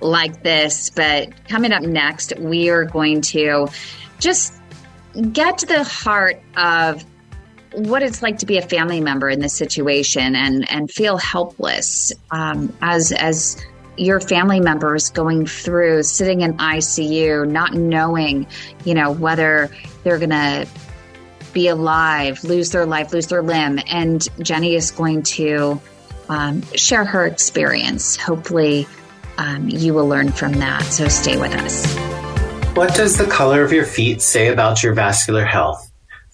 [0.00, 0.90] like this.
[0.90, 3.66] But coming up next, we are going to
[4.20, 4.54] just
[5.32, 7.04] get to the heart of
[7.76, 12.12] what it's like to be a family member in this situation and and feel helpless
[12.30, 13.62] um, as as
[13.98, 18.46] your family members going through sitting in ICU, not knowing,
[18.84, 19.70] you know, whether
[20.04, 20.66] they're going to
[21.54, 23.80] be alive, lose their life, lose their limb.
[23.86, 25.80] And Jenny is going to
[26.28, 28.16] um, share her experience.
[28.16, 28.86] Hopefully,
[29.38, 30.82] um, you will learn from that.
[30.82, 31.94] So stay with us.
[32.74, 35.85] What does the color of your feet say about your vascular health?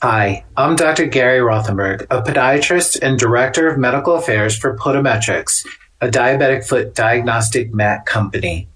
[0.02, 1.06] Hi, I'm Dr.
[1.06, 5.64] Gary Rothenberg, a podiatrist and director of medical affairs for Podimetrics,
[6.00, 8.66] a diabetic foot diagnostic mat company.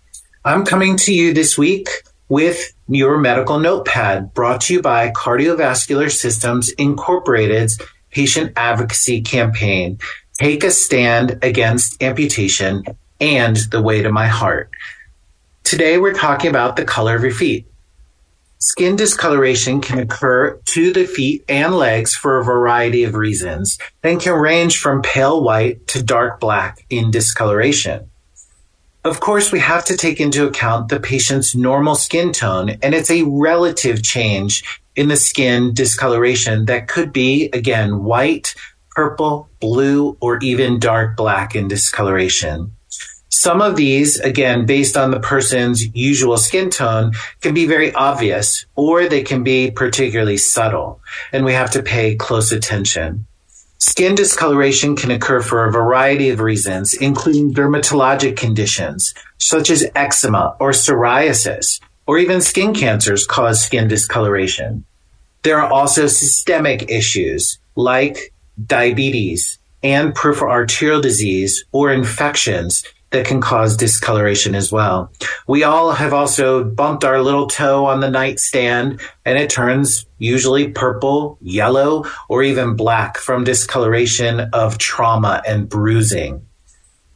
[0.44, 1.88] I'm coming to you this week
[2.28, 7.76] with your medical notepad brought to you by Cardiovascular Systems Incorporated's
[8.12, 9.98] patient advocacy campaign.
[10.38, 12.84] Take a stand against amputation
[13.20, 14.70] and the way to my heart.
[15.64, 17.66] Today we're talking about the color of your feet.
[18.66, 24.20] Skin discoloration can occur to the feet and legs for a variety of reasons and
[24.20, 28.10] can range from pale white to dark black in discoloration.
[29.04, 33.08] Of course, we have to take into account the patient's normal skin tone, and it's
[33.08, 34.64] a relative change
[34.96, 38.56] in the skin discoloration that could be, again, white,
[38.90, 42.75] purple, blue, or even dark black in discoloration.
[43.38, 47.12] Some of these, again, based on the person's usual skin tone,
[47.42, 51.00] can be very obvious or they can be particularly subtle,
[51.32, 53.26] and we have to pay close attention.
[53.76, 60.56] Skin discoloration can occur for a variety of reasons, including dermatologic conditions such as eczema
[60.58, 64.86] or psoriasis, or even skin cancers cause skin discoloration.
[65.42, 68.32] There are also systemic issues like
[68.66, 72.82] diabetes and peripheral arterial disease or infections
[73.16, 75.10] that can cause discoloration as well.
[75.48, 80.68] We all have also bumped our little toe on the nightstand and it turns usually
[80.68, 86.46] purple, yellow, or even black from discoloration of trauma and bruising.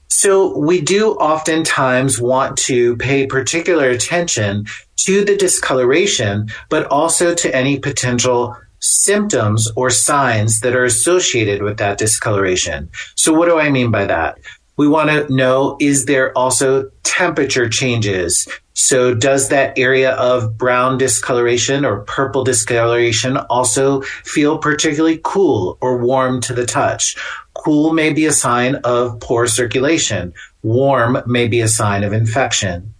[0.09, 4.65] So we do oftentimes want to pay particular attention
[5.05, 11.77] to the discoloration, but also to any potential symptoms or signs that are associated with
[11.77, 12.89] that discoloration.
[13.17, 14.39] So what do I mean by that?
[14.81, 18.49] We want to know is there also temperature changes?
[18.73, 25.99] So does that area of brown discoloration or purple discoloration also feel particularly cool or
[25.99, 27.15] warm to the touch?
[27.53, 30.33] Cool may be a sign of poor circulation.
[30.63, 32.95] Warm may be a sign of infection.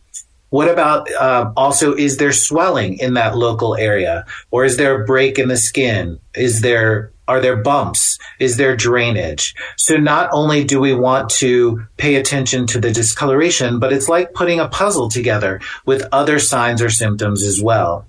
[0.51, 5.07] What about uh, also is there swelling in that local area, or is there a
[5.07, 6.19] break in the skin?
[6.35, 8.19] Is there are there bumps?
[8.39, 9.55] Is there drainage?
[9.77, 14.35] So not only do we want to pay attention to the discoloration, but it's like
[14.35, 18.05] putting a puzzle together with other signs or symptoms as well.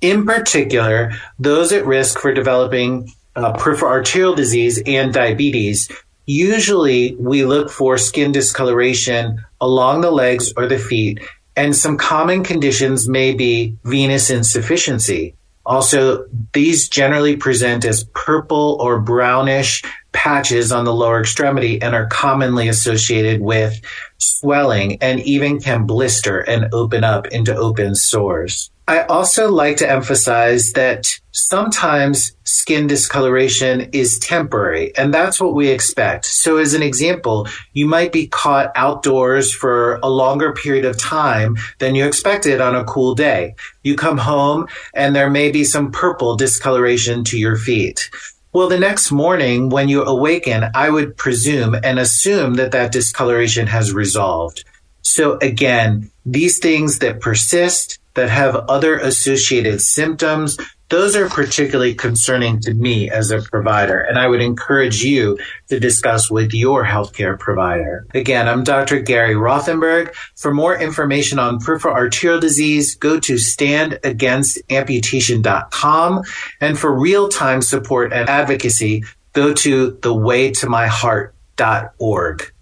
[0.00, 5.90] In particular, those at risk for developing uh, peripheral arterial disease and diabetes
[6.26, 11.20] Usually we look for skin discoloration along the legs or the feet,
[11.54, 15.34] and some common conditions may be venous insufficiency.
[15.66, 22.06] Also, these generally present as purple or brownish patches on the lower extremity and are
[22.06, 23.80] commonly associated with
[24.18, 28.70] swelling and even can blister and open up into open sores.
[28.86, 35.68] I also like to emphasize that sometimes skin discoloration is temporary, and that's what we
[35.68, 36.24] expect.
[36.24, 41.56] So, as an example, you might be caught outdoors for a longer period of time
[41.80, 43.56] than you expected on a cool day.
[43.82, 48.08] You come home, and there may be some purple discoloration to your feet.
[48.52, 53.66] Well, the next morning when you awaken, I would presume and assume that that discoloration
[53.66, 54.64] has resolved.
[55.02, 60.56] So again, these things that persist, that have other associated symptoms,
[60.88, 65.80] those are particularly concerning to me as a provider, and I would encourage you to
[65.80, 68.06] discuss with your healthcare provider.
[68.14, 69.00] Again, I'm Dr.
[69.00, 70.14] Gary Rothenberg.
[70.36, 76.22] For more information on peripheral arterial disease, go to standagainstamputation.com.
[76.60, 82.52] And for real-time support and advocacy, go to thewaytomyheart.org.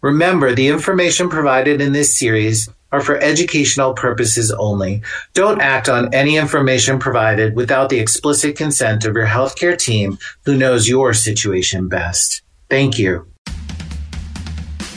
[0.00, 5.02] Remember, the information provided in this series are for educational purposes only.
[5.34, 10.56] Don't act on any information provided without the explicit consent of your healthcare team who
[10.56, 12.42] knows your situation best.
[12.70, 13.26] Thank you.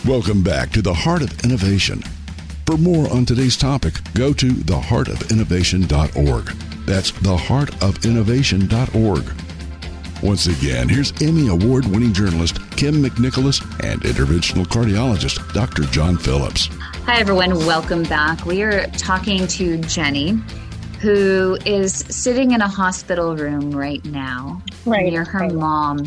[0.06, 2.04] Welcome back to the Heart of Innovation.
[2.68, 6.46] For more on today's topic, go to theheartofinnovation.org.
[6.86, 9.24] That's theheartofinnovation.org.
[10.24, 15.84] Once again, here's Emmy Award winning journalist Kim McNicholas and interventional cardiologist Dr.
[15.92, 16.70] John Phillips.
[17.06, 17.56] Hi, everyone.
[17.68, 18.48] Welcome back.
[18.48, 20.32] We are talking to Jenny,
[21.02, 25.54] who is sitting in a hospital room right now right, near her right.
[25.54, 26.06] mom,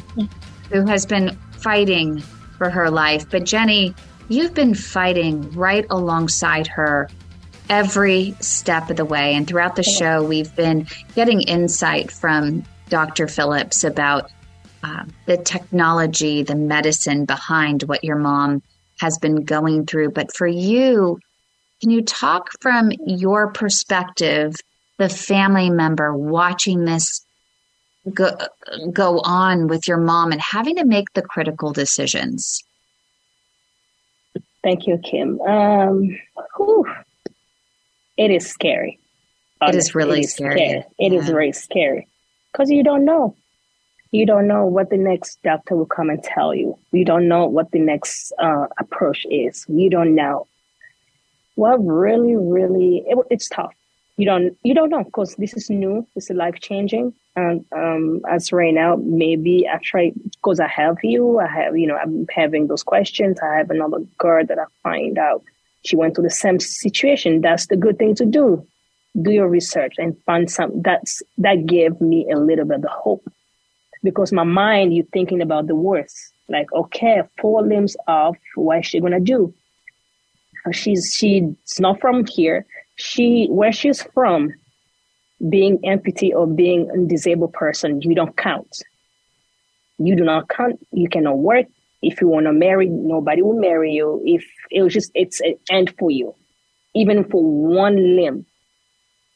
[0.72, 2.18] who has been fighting
[2.59, 3.30] for her life.
[3.30, 3.94] But, Jenny,
[4.28, 7.09] you've been fighting right alongside her
[7.70, 9.34] every step of the way.
[9.34, 13.28] And throughout the show, we've been getting insight from Dr.
[13.28, 14.32] Phillips about
[14.82, 18.62] uh, the technology, the medicine behind what your mom
[18.99, 20.11] has been going through.
[20.11, 21.18] But for you,
[21.80, 24.55] can you talk from your perspective,
[24.99, 27.24] the family member watching this
[28.12, 28.30] go,
[28.92, 32.62] go on with your mom and having to make the critical decisions?
[34.62, 35.40] Thank you, Kim.
[35.40, 36.18] Um.
[38.16, 38.99] It is scary.
[39.62, 40.59] It is really it is scary.
[40.59, 40.84] scary.
[40.99, 41.32] It is Yeah.
[41.32, 42.09] very scary
[42.53, 43.36] because you don't know.
[44.11, 46.78] You don't know what the next doctor will come and tell you.
[46.92, 49.66] You don't know what the next uh, approach is.
[49.68, 50.46] You don't know.
[51.56, 53.74] What really, really, it, it's tough.
[54.16, 56.06] You don't, you don't know because this is new.
[56.14, 57.12] This is life changing.
[57.36, 61.38] And um, as right now, maybe I try because I have you.
[61.38, 63.38] I have, you know, I'm having those questions.
[63.40, 65.44] I have another girl that I find out
[65.84, 67.42] she went through the same situation.
[67.42, 68.66] That's the good thing to do.
[69.20, 70.82] Do your research and find some.
[70.82, 73.22] That's that gave me a little bit of hope
[74.03, 76.16] because my mind, you're thinking about the worst.
[76.49, 78.36] Like, okay, four limbs off.
[78.55, 79.53] What is she gonna do?
[80.66, 81.44] Uh, She's she's
[81.78, 82.66] not from here.
[82.96, 84.53] She where she's from,
[85.49, 88.82] being amputee or being a disabled person, you don't count.
[89.99, 90.84] You do not count.
[90.92, 91.66] You cannot work.
[92.03, 94.22] If you want to marry, nobody will marry you.
[94.24, 96.34] If it was just, it's an end for you.
[96.94, 98.46] Even for one limb,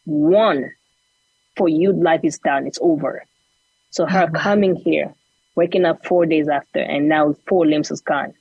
[0.05, 0.71] one
[1.57, 2.67] for you, life is done.
[2.67, 3.25] It's over.
[3.93, 4.37] So her mm-hmm.
[4.37, 5.15] coming here,
[5.55, 8.33] waking up four days after, and now four limbs is gone.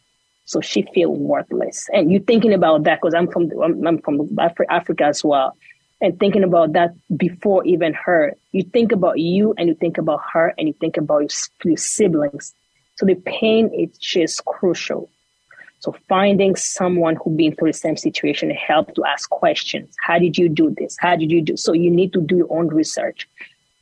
[0.45, 1.87] So she feel worthless.
[1.93, 5.55] And you thinking about that because I'm from I'm, I'm from Afri- Africa as well,
[5.99, 8.33] and thinking about that before even her.
[8.53, 11.77] You think about you, and you think about her, and you think about your, your
[11.77, 12.53] siblings.
[12.95, 15.09] So the pain is just crucial.
[15.79, 19.95] So finding someone who been through the same situation help to ask questions.
[19.99, 20.95] How did you do this?
[20.99, 21.57] How did you do?
[21.57, 23.27] So you need to do your own research.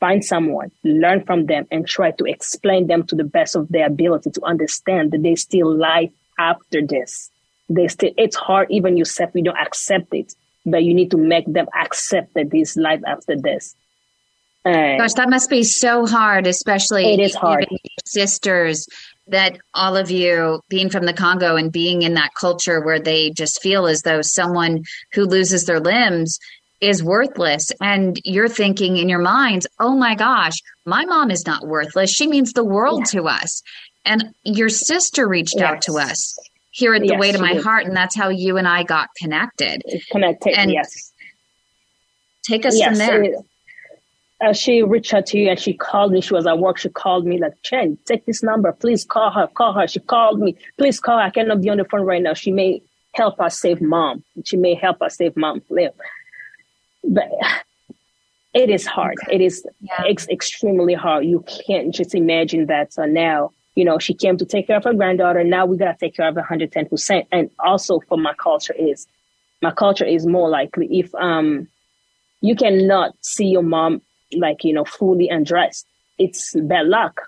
[0.00, 3.86] Find someone, learn from them, and try to explain them to the best of their
[3.86, 7.30] ability to understand that they still life after this.
[7.68, 8.10] They still.
[8.16, 9.30] It's hard even yourself.
[9.34, 10.32] You don't accept it,
[10.64, 13.76] but you need to make them accept that this life after this.
[14.64, 17.66] And Gosh, that must be so hard, especially It is hard.
[18.04, 18.86] sisters.
[19.28, 23.30] That all of you being from the Congo and being in that culture where they
[23.30, 24.82] just feel as though someone
[25.12, 26.40] who loses their limbs
[26.80, 27.70] is worthless.
[27.80, 30.54] And you're thinking in your minds, oh my gosh,
[30.86, 32.10] my mom is not worthless.
[32.10, 33.62] She means the world to us.
[34.04, 36.38] And your sister reached out to us
[36.70, 37.62] here at the Yes, Way to My did.
[37.62, 37.86] Heart.
[37.86, 39.82] And that's how you and I got connected.
[40.10, 40.58] connected.
[40.58, 41.12] And yes.
[42.42, 43.22] take us from there.
[43.24, 43.34] it-
[44.42, 46.22] uh, she reached out to you and she called me.
[46.22, 46.78] She was at work.
[46.78, 48.72] She called me like, Chen, take this number.
[48.72, 49.46] Please call her.
[49.48, 49.86] Call her.
[49.86, 50.56] She called me.
[50.78, 51.24] Please call her.
[51.24, 52.32] I cannot be on the phone right now.
[52.32, 52.80] She may
[53.12, 54.24] help us save mom.
[54.46, 55.92] She may help us save mom live.
[57.04, 57.28] But
[58.52, 59.16] it is hard.
[59.30, 59.64] It is
[60.06, 61.24] ex- extremely hard.
[61.24, 62.92] You can't just imagine that.
[62.92, 65.44] So now, you know, she came to take care of her granddaughter.
[65.44, 67.26] Now we got to take care of 110%.
[67.30, 69.06] And also for my culture is,
[69.62, 71.68] my culture is more likely if, um,
[72.40, 75.86] you cannot see your mom like, you know, fully undressed.
[76.18, 77.20] It's bad luck.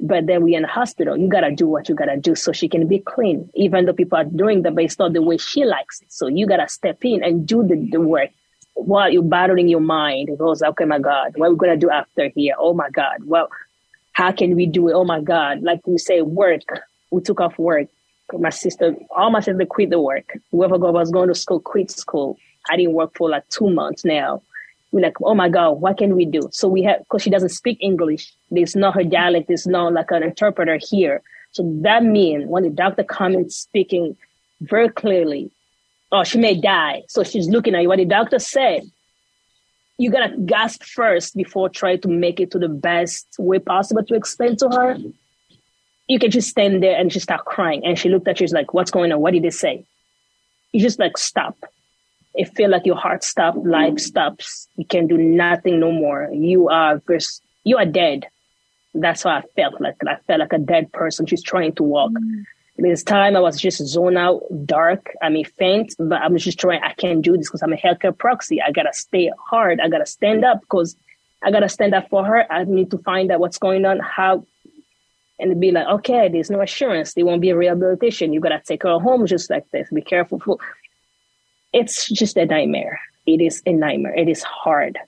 [0.00, 1.16] But then we in the hospital.
[1.16, 3.48] You gotta do what you gotta do so she can be clean.
[3.54, 6.12] Even though people are doing that, but it's not the way she likes it.
[6.12, 8.30] So you gotta step in and do the, the work
[8.76, 10.28] while you're battling your mind.
[10.28, 12.54] It goes, okay, my God, what are we gonna do after here?
[12.58, 13.24] Oh my God.
[13.24, 13.48] Well,
[14.12, 14.92] how can we do it?
[14.92, 15.62] Oh my God.
[15.62, 16.62] Like we say, work.
[17.10, 17.88] We took off work.
[18.32, 20.36] My sister, all my sister quit the work.
[20.50, 22.36] Whoever was going to school quit school.
[22.68, 24.42] I didn't work for like two months now
[24.92, 26.48] we're like, oh my God, what can we do?
[26.52, 30.10] So we have, because she doesn't speak English, there's not her dialect, there's not like
[30.10, 31.22] an interpreter here.
[31.52, 34.16] So that means when the doctor comes speaking
[34.60, 35.50] very clearly,
[36.12, 37.02] oh, she may die.
[37.08, 37.88] So she's looking at you.
[37.88, 38.82] What the doctor said,
[39.98, 44.14] you gotta gasp first before trying to make it to the best way possible to
[44.14, 44.96] explain to her.
[46.08, 47.84] You can just stand there and she start crying.
[47.84, 49.20] And she looked at you, she's like, what's going on?
[49.20, 49.84] What did they say?
[50.72, 51.56] You just like stop
[52.36, 54.68] it feel like your heart stops, life stops.
[54.76, 56.30] You can do nothing no more.
[56.32, 57.00] You are
[57.64, 58.26] you are dead.
[58.94, 59.96] That's how I felt like.
[60.06, 62.12] I felt like a dead person She's trying to walk.
[62.12, 62.44] Mm.
[62.78, 65.14] This time I was just zone out, dark.
[65.22, 66.82] I mean, faint, but I'm just trying.
[66.82, 68.60] I can't do this because I'm a healthcare proxy.
[68.60, 69.80] I gotta stay hard.
[69.80, 70.94] I gotta stand up because
[71.42, 72.50] I gotta stand up for her.
[72.52, 74.44] I need to find out what's going on, how,
[75.38, 77.14] and be like, okay, there's no assurance.
[77.14, 78.34] There won't be a rehabilitation.
[78.34, 79.88] You gotta take her home just like this.
[79.90, 80.60] Be careful.
[81.72, 83.00] It's just a nightmare.
[83.26, 84.14] It is a nightmare.
[84.14, 84.98] It is hard.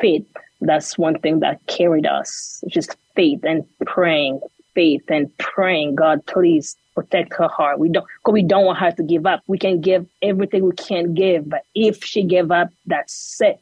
[0.00, 0.26] Faith,
[0.60, 2.62] that's one thing that carried us.
[2.68, 4.40] Just faith and praying,
[4.76, 5.96] faith and praying.
[5.96, 7.80] God, please protect her heart.
[7.80, 9.42] We don't, cause we don't want her to give up.
[9.48, 13.58] We can give everything we can give, but if she give up, that's it.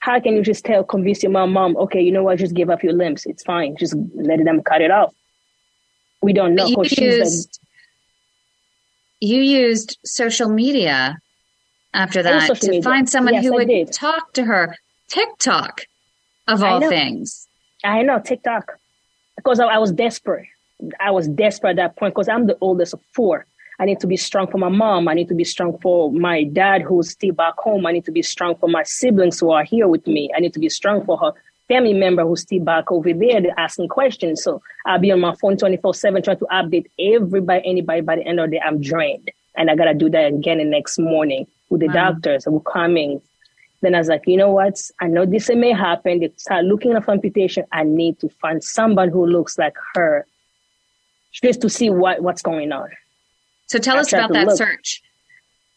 [0.00, 2.70] How can you just tell, convince your mom, mom, okay, you know what, just give
[2.70, 3.24] up your limbs.
[3.24, 3.76] It's fine.
[3.76, 5.14] Just let them cut it off.
[6.20, 6.66] We don't know.
[6.66, 7.60] You used,
[9.20, 11.18] you used social media
[11.94, 12.82] after that to media.
[12.82, 13.92] find someone yes, who I would did.
[13.92, 14.76] talk to her.
[15.08, 15.82] TikTok,
[16.48, 17.46] of all things.
[17.84, 18.78] I know TikTok
[19.36, 20.46] because I, I, was desperate.
[21.00, 23.46] I was desperate at that point because I'm the oldest of four.
[23.78, 25.06] I need to be strong for my mom.
[25.08, 27.86] I need to be strong for my dad who's still back home.
[27.86, 30.30] I need to be strong for my siblings who are here with me.
[30.34, 31.32] I need to be strong for her
[31.68, 34.42] family member who's still back over there asking questions.
[34.42, 38.22] So I'll be on my phone 24 7 trying to update everybody, anybody by the
[38.22, 38.62] end of the day.
[38.64, 39.30] I'm drained.
[39.56, 42.12] And I got to do that again the next morning with the wow.
[42.12, 43.20] doctors who are coming.
[43.82, 44.80] Then I was like, you know what?
[45.00, 46.20] I know this may happen.
[46.20, 47.64] They start looking at amputation.
[47.72, 50.26] I need to find somebody who looks like her
[51.32, 52.88] just to see what, what's going on.
[53.66, 54.56] So tell I us about that look.
[54.56, 55.02] search.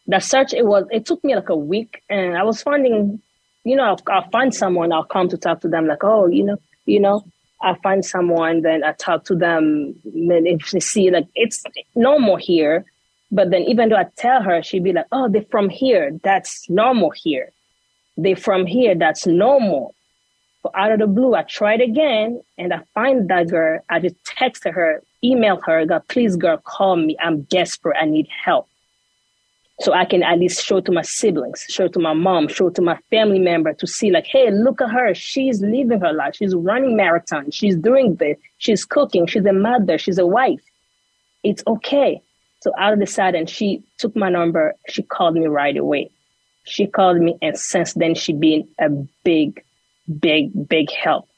[0.06, 3.20] That search, it was, it took me like a week and I was finding,
[3.64, 6.44] you know, I'll, I'll find someone, I'll come to talk to them like, oh, you
[6.44, 7.24] know, you know,
[7.62, 9.94] I find someone, then I talk to them.
[10.04, 11.62] Then if they see like it's
[11.94, 12.86] normal here,
[13.30, 16.18] but then even though I tell her, she'd be like, oh, they're from here.
[16.24, 17.52] That's normal here.
[18.16, 18.94] They're from here.
[18.94, 19.94] That's normal.
[20.62, 23.80] But out of the blue, I tried again and I find that girl.
[23.88, 27.16] I just texted her, emailed her, God, please, girl, call me.
[27.20, 27.96] I'm desperate.
[28.00, 28.66] I need help.
[29.80, 32.82] So I can at least show to my siblings, show to my mom, show to
[32.82, 35.14] my family member to see like, hey, look at her.
[35.14, 36.34] She's living her life.
[36.36, 37.50] She's running marathon.
[37.50, 38.36] She's doing this.
[38.58, 39.26] She's cooking.
[39.26, 39.96] She's a mother.
[39.96, 40.60] She's a wife.
[41.42, 42.20] It's okay.
[42.60, 44.74] So out of the sudden, she took my number.
[44.90, 46.10] She called me right away.
[46.64, 48.90] She called me, and since then, she been a
[49.24, 49.64] big,
[50.20, 51.28] big, big help.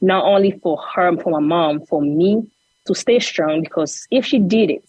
[0.00, 2.50] Not only for her, and for my mom, for me
[2.86, 3.62] to stay strong.
[3.62, 4.84] Because if she did it,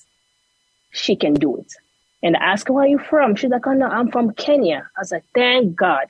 [0.92, 1.74] she can do it.
[2.24, 4.90] And I asked her, "Where are you from?" She's like, "Oh no, I'm from Kenya."
[4.98, 6.06] I was like, "Thank God."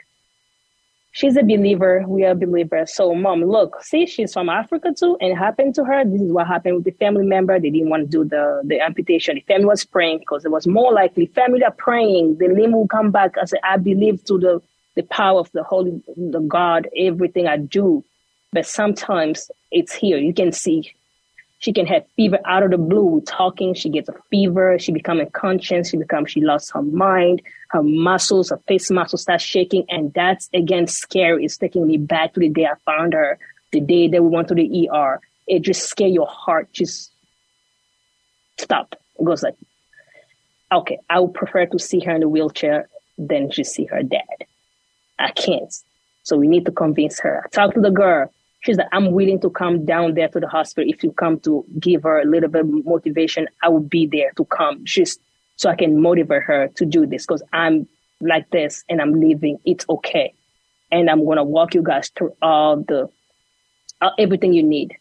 [1.14, 2.03] She's a believer.
[2.05, 2.93] We are believers.
[2.93, 6.03] So, mom, look, see, she's from Africa too, and it happened to her.
[6.03, 7.57] This is what happened with the family member.
[7.59, 9.36] They didn't want to do the, the amputation.
[9.36, 12.38] The family was praying because it was more likely family are praying.
[12.39, 13.38] The limb will come back.
[13.41, 14.61] I said, I believe to the,
[14.95, 18.03] the power of the Holy, the God, everything I do.
[18.51, 20.18] But sometimes it's here.
[20.18, 20.93] You can see
[21.64, 23.74] she can have fever out of the blue, talking.
[23.74, 24.78] She gets a fever.
[24.78, 25.91] She becomes unconscious.
[25.91, 27.41] She becomes, she lost her mind.
[27.70, 29.86] Her muscles, her face muscles start shaking.
[29.88, 31.45] And that's again scary.
[31.45, 33.39] It's taking me back to the day I found her,
[33.72, 35.22] the day that we went to the ER.
[35.47, 36.68] It just scare your heart.
[36.74, 37.14] Just
[38.59, 38.97] stop.
[39.18, 39.55] It goes like,
[40.70, 44.47] okay, I would prefer to see her in a wheelchair than just see her dead.
[45.18, 45.74] I can't.
[46.24, 47.47] So we need to convince her.
[47.53, 48.34] Talk to the girl.
[48.64, 50.89] She's like, I'm willing to come down there to the hospital.
[50.89, 54.32] If you come to give her a little bit of motivation, I will be there
[54.38, 55.20] to come just
[55.57, 57.88] so I can motivate her to do this because I'm
[58.22, 59.59] like this and I'm leaving.
[59.66, 60.34] It's okay.
[60.91, 63.09] And I'm going to walk you guys through all the,
[63.99, 64.95] uh, everything you need.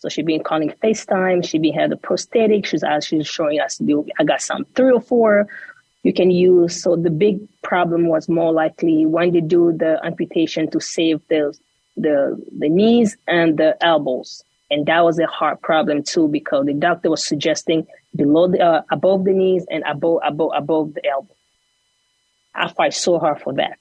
[0.00, 1.48] So she's been calling FaceTime.
[1.48, 2.66] She's been had the prosthetic.
[2.66, 3.80] She's actually showing us,
[4.18, 5.48] I got some three or four
[6.02, 6.82] you can use.
[6.82, 11.58] So the big problem was more likely when they do the amputation to save the
[12.00, 16.74] the the knees and the elbows, and that was a hard problem too because the
[16.74, 21.34] doctor was suggesting below the uh, above the knees and above above above the elbow.
[22.54, 23.78] I fight so hard for that.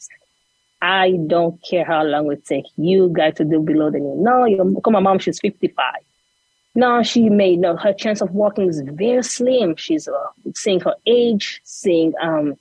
[0.82, 2.66] I don't care how long it take.
[2.76, 4.16] You got to do below the knee.
[4.16, 4.94] No, you come.
[4.94, 6.02] My mom, she's fifty five.
[6.76, 7.76] No, she made no.
[7.76, 9.76] Her chance of walking is very slim.
[9.78, 10.14] She's uh,
[10.56, 12.56] seeing her age, seeing um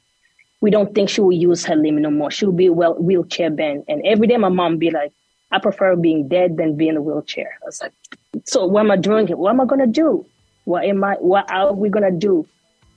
[0.60, 2.30] we don't think she will use her limb no more.
[2.30, 3.84] She'll be well wheelchair bound.
[3.88, 5.12] And every day my mom be like,
[5.50, 7.58] I prefer being dead than being in a wheelchair.
[7.62, 7.92] I was like,
[8.44, 9.36] so what am I doing here?
[9.36, 10.26] What am I gonna do?
[10.64, 12.46] What am I what are we gonna do?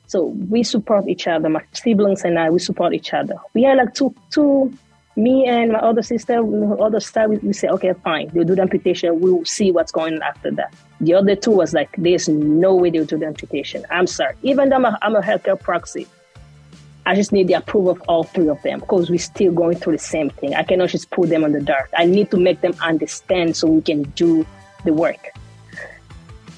[0.07, 1.49] So we support each other.
[1.49, 3.35] My siblings and I, we support each other.
[3.53, 4.73] We are like two two
[5.19, 6.39] me and my other sister,
[6.81, 9.19] other side, we, we say, okay, fine, they'll do the amputation.
[9.19, 10.73] We'll see what's going on after that.
[11.01, 13.85] The other two was like, there's no way they'll do the amputation.
[13.89, 14.35] I'm sorry.
[14.43, 16.07] Even though I'm a, I'm a healthcare proxy,
[17.09, 19.93] I just need the approval of all three of them because we're still going through
[19.93, 20.53] the same thing.
[20.53, 21.89] I cannot just put them on the dark.
[21.97, 24.45] I need to make them understand so we can do
[24.85, 25.31] the work.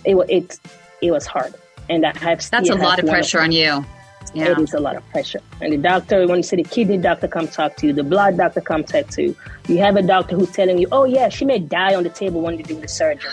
[0.03, 0.59] It was it,
[1.01, 1.55] it was hard,
[1.89, 2.49] and I have.
[2.49, 3.85] That's a lot of pressure of on you.
[4.33, 4.51] Yeah.
[4.51, 5.39] It is a lot of pressure.
[5.61, 8.35] And the doctor, when you see the kidney doctor come talk to you, the blood
[8.35, 9.35] doctor come talk to you,
[9.69, 12.41] you have a doctor who's telling you, oh yeah, she may die on the table
[12.41, 13.31] when you do the surgery.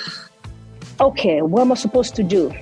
[1.01, 2.55] Okay, what am I supposed to do?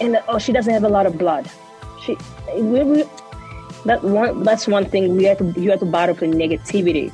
[0.00, 1.50] And oh, she doesn't have a lot of blood.
[2.06, 2.16] She
[2.54, 3.04] we, we,
[3.84, 7.12] that one that's one thing we have to you have to battle for negativity.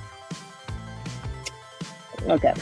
[2.28, 2.54] Okay.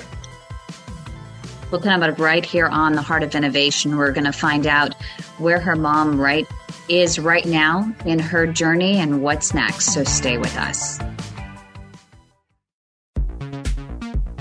[1.70, 3.97] We'll come up right here on the Heart of Innovation.
[3.97, 4.95] We're going to find out
[5.39, 6.47] where her mom right
[6.89, 9.95] is right now in her journey and what's next.
[9.95, 10.99] So stay with us.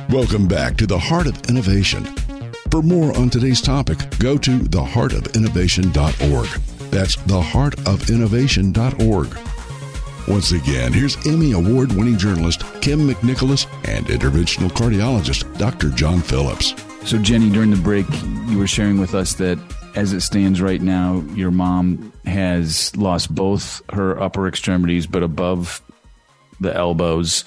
[0.10, 2.04] Welcome back to the Heart of Innovation.
[2.72, 6.79] For more on today's topic, go to theheartofinnovation.org.
[6.92, 9.38] That's theheartofinnovation.org.
[10.28, 15.90] Once again, here's Emmy Award winning journalist Kim McNicholas and interventional cardiologist Dr.
[15.90, 16.76] John Phillips.
[17.04, 18.06] So, Jenny, during the break,
[18.48, 19.58] you were sharing with us that
[19.96, 25.82] as it stands right now, your mom has lost both her upper extremities, but above
[26.60, 27.46] the elbows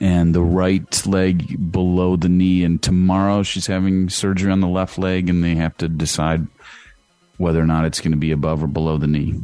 [0.00, 2.64] and the right leg below the knee.
[2.64, 6.46] And tomorrow she's having surgery on the left leg, and they have to decide
[7.42, 9.34] whether or not it's going to be above or below the knee.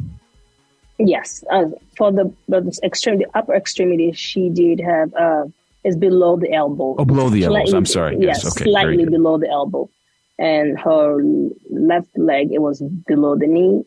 [0.99, 5.44] Yes, uh, for the, the extremity, upper extremity, she did have uh,
[5.84, 6.94] is below the elbow.
[6.99, 7.72] Oh, below the elbows.
[7.72, 8.16] I'm sorry.
[8.18, 9.90] Yes, yes okay, slightly below the elbow,
[10.38, 11.22] and her
[11.70, 13.84] left leg it was below the knee.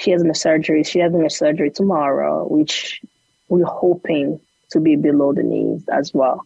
[0.00, 0.84] She has a surgery.
[0.84, 3.00] She has a surgery tomorrow, which
[3.48, 6.44] we're hoping to be below the knees as well.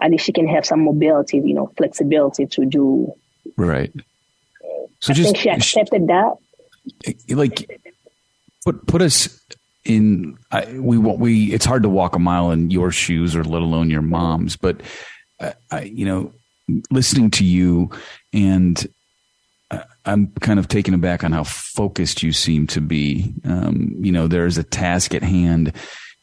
[0.00, 3.12] At least she can have some mobility, you know, flexibility to do.
[3.56, 3.92] Right.
[5.00, 6.34] So I just she accepted that.
[7.04, 7.70] Eh, like,
[8.64, 9.40] put put us
[9.84, 10.36] in.
[10.50, 11.52] I, we we.
[11.52, 14.56] It's hard to walk a mile in your shoes, or let alone your mom's.
[14.56, 14.80] But
[15.40, 16.32] I, I you know,
[16.90, 17.90] listening to you,
[18.32, 18.86] and
[19.70, 23.34] uh, I'm kind of taken aback on how focused you seem to be.
[23.44, 25.72] Um, you know, there's a task at hand,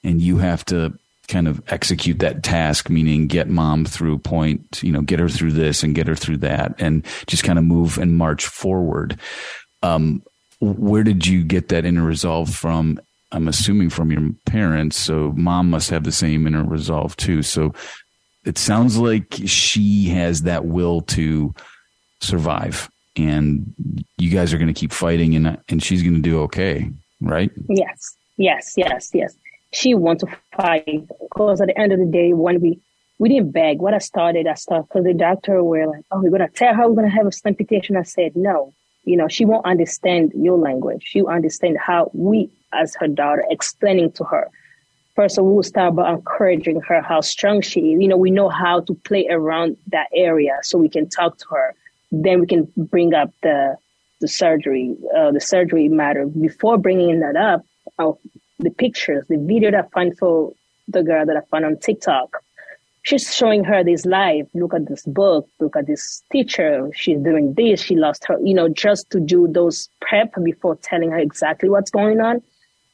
[0.03, 0.97] and you have to
[1.27, 5.51] kind of execute that task, meaning get mom through point, you know, get her through
[5.51, 9.19] this and get her through that and just kind of move and march forward.
[9.83, 10.23] Um,
[10.59, 12.99] where did you get that inner resolve from?
[13.31, 14.97] I'm assuming from your parents.
[14.97, 17.43] So mom must have the same inner resolve too.
[17.43, 17.73] So
[18.45, 21.53] it sounds like she has that will to
[22.21, 23.73] survive and
[24.17, 26.91] you guys are going to keep fighting and, and she's going to do okay.
[27.21, 27.51] Right?
[27.67, 28.15] Yes.
[28.37, 28.73] Yes.
[28.77, 29.09] Yes.
[29.13, 29.35] Yes
[29.75, 32.79] she wants to fight because at the end of the day, when we
[33.17, 33.79] we didn't beg.
[33.79, 36.87] What I started, I started because the doctor were like, "Oh, we're gonna tell her
[36.87, 38.73] we're gonna have a amputation." I said, "No,
[39.05, 41.03] you know, she won't understand your language.
[41.05, 44.49] She will understand how we, as her daughter, explaining to her.
[45.15, 48.01] First, we will start by encouraging her how strong she is.
[48.01, 51.45] You know, we know how to play around that area, so we can talk to
[51.51, 51.73] her.
[52.11, 53.77] Then we can bring up the
[54.21, 56.25] the surgery, uh, the surgery matter.
[56.25, 57.63] Before bringing that up,
[58.59, 60.53] the pictures, the video that I found for
[60.87, 62.41] the girl that I found on TikTok.
[63.03, 64.47] She's showing her this live.
[64.55, 65.47] Look at this book.
[65.59, 66.89] Look at this teacher.
[66.95, 67.79] She's doing this.
[67.81, 71.91] She lost her, you know, just to do those prep before telling her exactly what's
[71.91, 72.41] going on.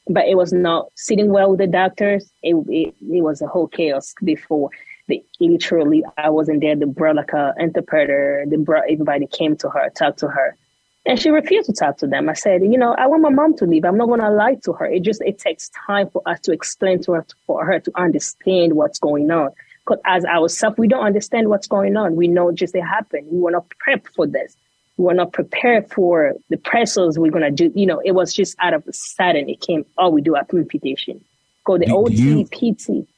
[0.08, 2.30] But it was not sitting well with the doctors.
[2.42, 4.68] It, it, it was a whole chaos before.
[5.08, 6.76] They literally, I wasn't there.
[6.76, 8.44] They brought like a interpreter.
[8.46, 10.56] They brought everybody came to her, talked to her.
[11.04, 12.28] And she refused to talk to them.
[12.28, 13.84] I said, you know, I want my mom to leave.
[13.84, 14.86] I'm not going to lie to her.
[14.86, 18.74] It just, it takes time for us to explain to her, for her to understand
[18.74, 19.50] what's going on.
[19.84, 22.14] Because as ourselves, we don't understand what's going on.
[22.14, 23.26] We know just it happened.
[23.32, 24.56] We were not prepared for this.
[24.96, 27.72] We were not prepared for the pressures we're going to do.
[27.74, 30.46] You know, it was just out of a sudden it came, oh, we do a
[30.54, 31.24] amputation.
[31.64, 33.08] Go the OT, PT.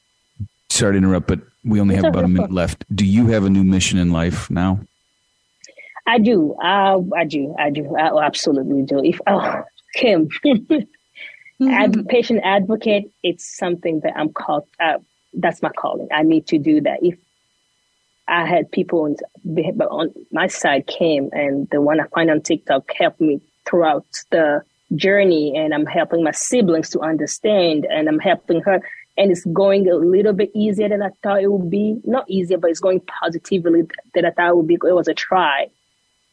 [0.71, 2.85] Sorry to interrupt, but We only have about a minute left.
[2.95, 4.79] Do you have a new mission in life now?
[6.05, 6.53] I do.
[6.53, 7.55] Uh, I do.
[7.57, 7.95] I do.
[7.95, 9.03] I absolutely do.
[9.03, 9.63] If oh,
[9.95, 11.69] Kim, mm-hmm.
[11.69, 14.67] Ad, patient advocate, it's something that I'm called.
[14.79, 14.99] Uh,
[15.33, 16.07] that's my calling.
[16.13, 16.99] I need to do that.
[17.01, 17.17] If
[18.27, 19.15] I had people on,
[19.81, 24.63] on my side came and the one I find on TikTok helped me throughout the
[24.95, 28.81] journey and I'm helping my siblings to understand and I'm helping her
[29.17, 31.99] and it's going a little bit easier than I thought it would be.
[32.03, 33.83] Not easier, but it's going positively
[34.13, 34.75] than I thought it would be.
[34.75, 35.67] It was a try.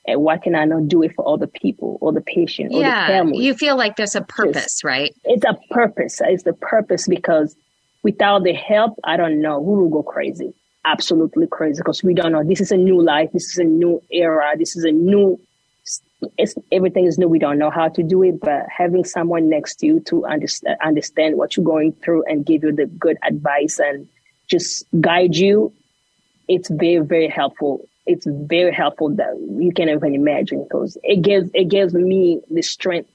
[0.07, 3.07] And why can I not do it for other people or the patient or yeah,
[3.07, 3.45] the family?
[3.45, 5.15] You feel like there's a purpose, right?
[5.25, 6.21] It's a purpose.
[6.25, 7.55] It's the purpose because
[8.03, 9.63] without the help, I don't know.
[9.63, 10.55] who will go crazy.
[10.85, 12.43] Absolutely crazy because we don't know.
[12.43, 13.31] This is a new life.
[13.33, 14.55] This is a new era.
[14.59, 15.39] This is a new
[16.39, 17.29] it's everything is new.
[17.29, 20.79] We don't know how to do it, but having someone next to you to understand
[20.83, 24.09] understand what you're going through and give you the good advice and
[24.49, 25.73] just guide you,
[26.49, 27.89] it's very very helpful.
[28.07, 32.63] It's very helpful that you can't even imagine because it gives it gives me the
[32.63, 33.11] strength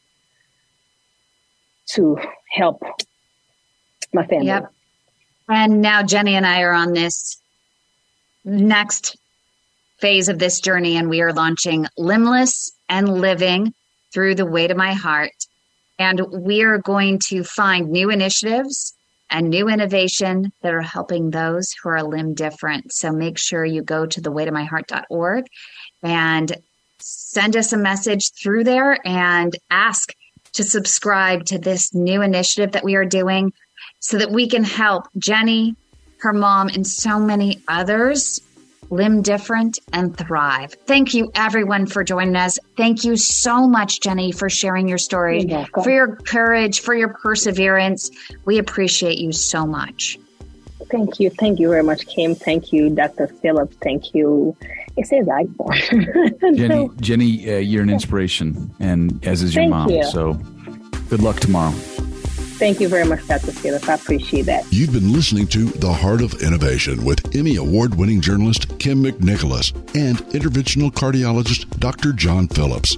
[1.88, 2.18] to
[2.50, 2.82] help
[4.14, 4.48] my family.
[4.48, 4.72] Yep.
[5.50, 7.38] And now Jenny and I are on this
[8.44, 9.18] next
[10.00, 13.74] phase of this journey, and we are launching Limbless and Living
[14.14, 15.32] through the Way to My Heart.
[16.00, 18.94] And we are going to find new initiatives
[19.30, 22.94] and new innovation that are helping those who are limb different.
[22.94, 25.46] So make sure you go to thewaytomyheart.org
[26.04, 26.56] and
[27.00, 30.14] send us a message through there and ask
[30.54, 33.54] to subscribe to this new initiative that we are doing
[34.00, 35.76] so that we can help Jenny,
[36.20, 38.40] her mom, and so many others
[38.90, 40.74] limb different, and thrive.
[40.86, 42.60] Thank you, everyone, for joining us.
[42.76, 45.48] Thank you so much, Jenny, for sharing your story,
[45.84, 48.12] for your courage, for your perseverance.
[48.46, 50.20] We appreciate you so much.
[50.90, 51.30] Thank you.
[51.30, 52.34] Thank you very much, Kim.
[52.36, 53.28] Thank you, Dr.
[53.28, 53.76] Phillips.
[53.82, 54.56] Thank you.
[54.96, 56.58] It says iPhone.
[56.58, 59.90] Jenny, Jenny uh, you're an inspiration, and as is your Thank mom.
[59.90, 60.04] You.
[60.06, 60.34] So
[61.10, 61.74] good luck tomorrow.
[62.58, 63.52] Thank you very much, Dr.
[63.52, 63.88] Phillips.
[63.88, 64.66] I appreciate that.
[64.72, 69.76] You've been listening to The Heart of Innovation with Emmy Award winning journalist Kim McNicholas
[69.96, 72.14] and interventional cardiologist Dr.
[72.14, 72.98] John Phillips.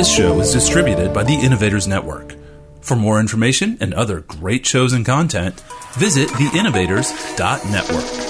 [0.00, 2.34] This show is distributed by the Innovators Network.
[2.80, 5.60] For more information and other great shows and content,
[5.92, 8.29] visit theinnovators.network.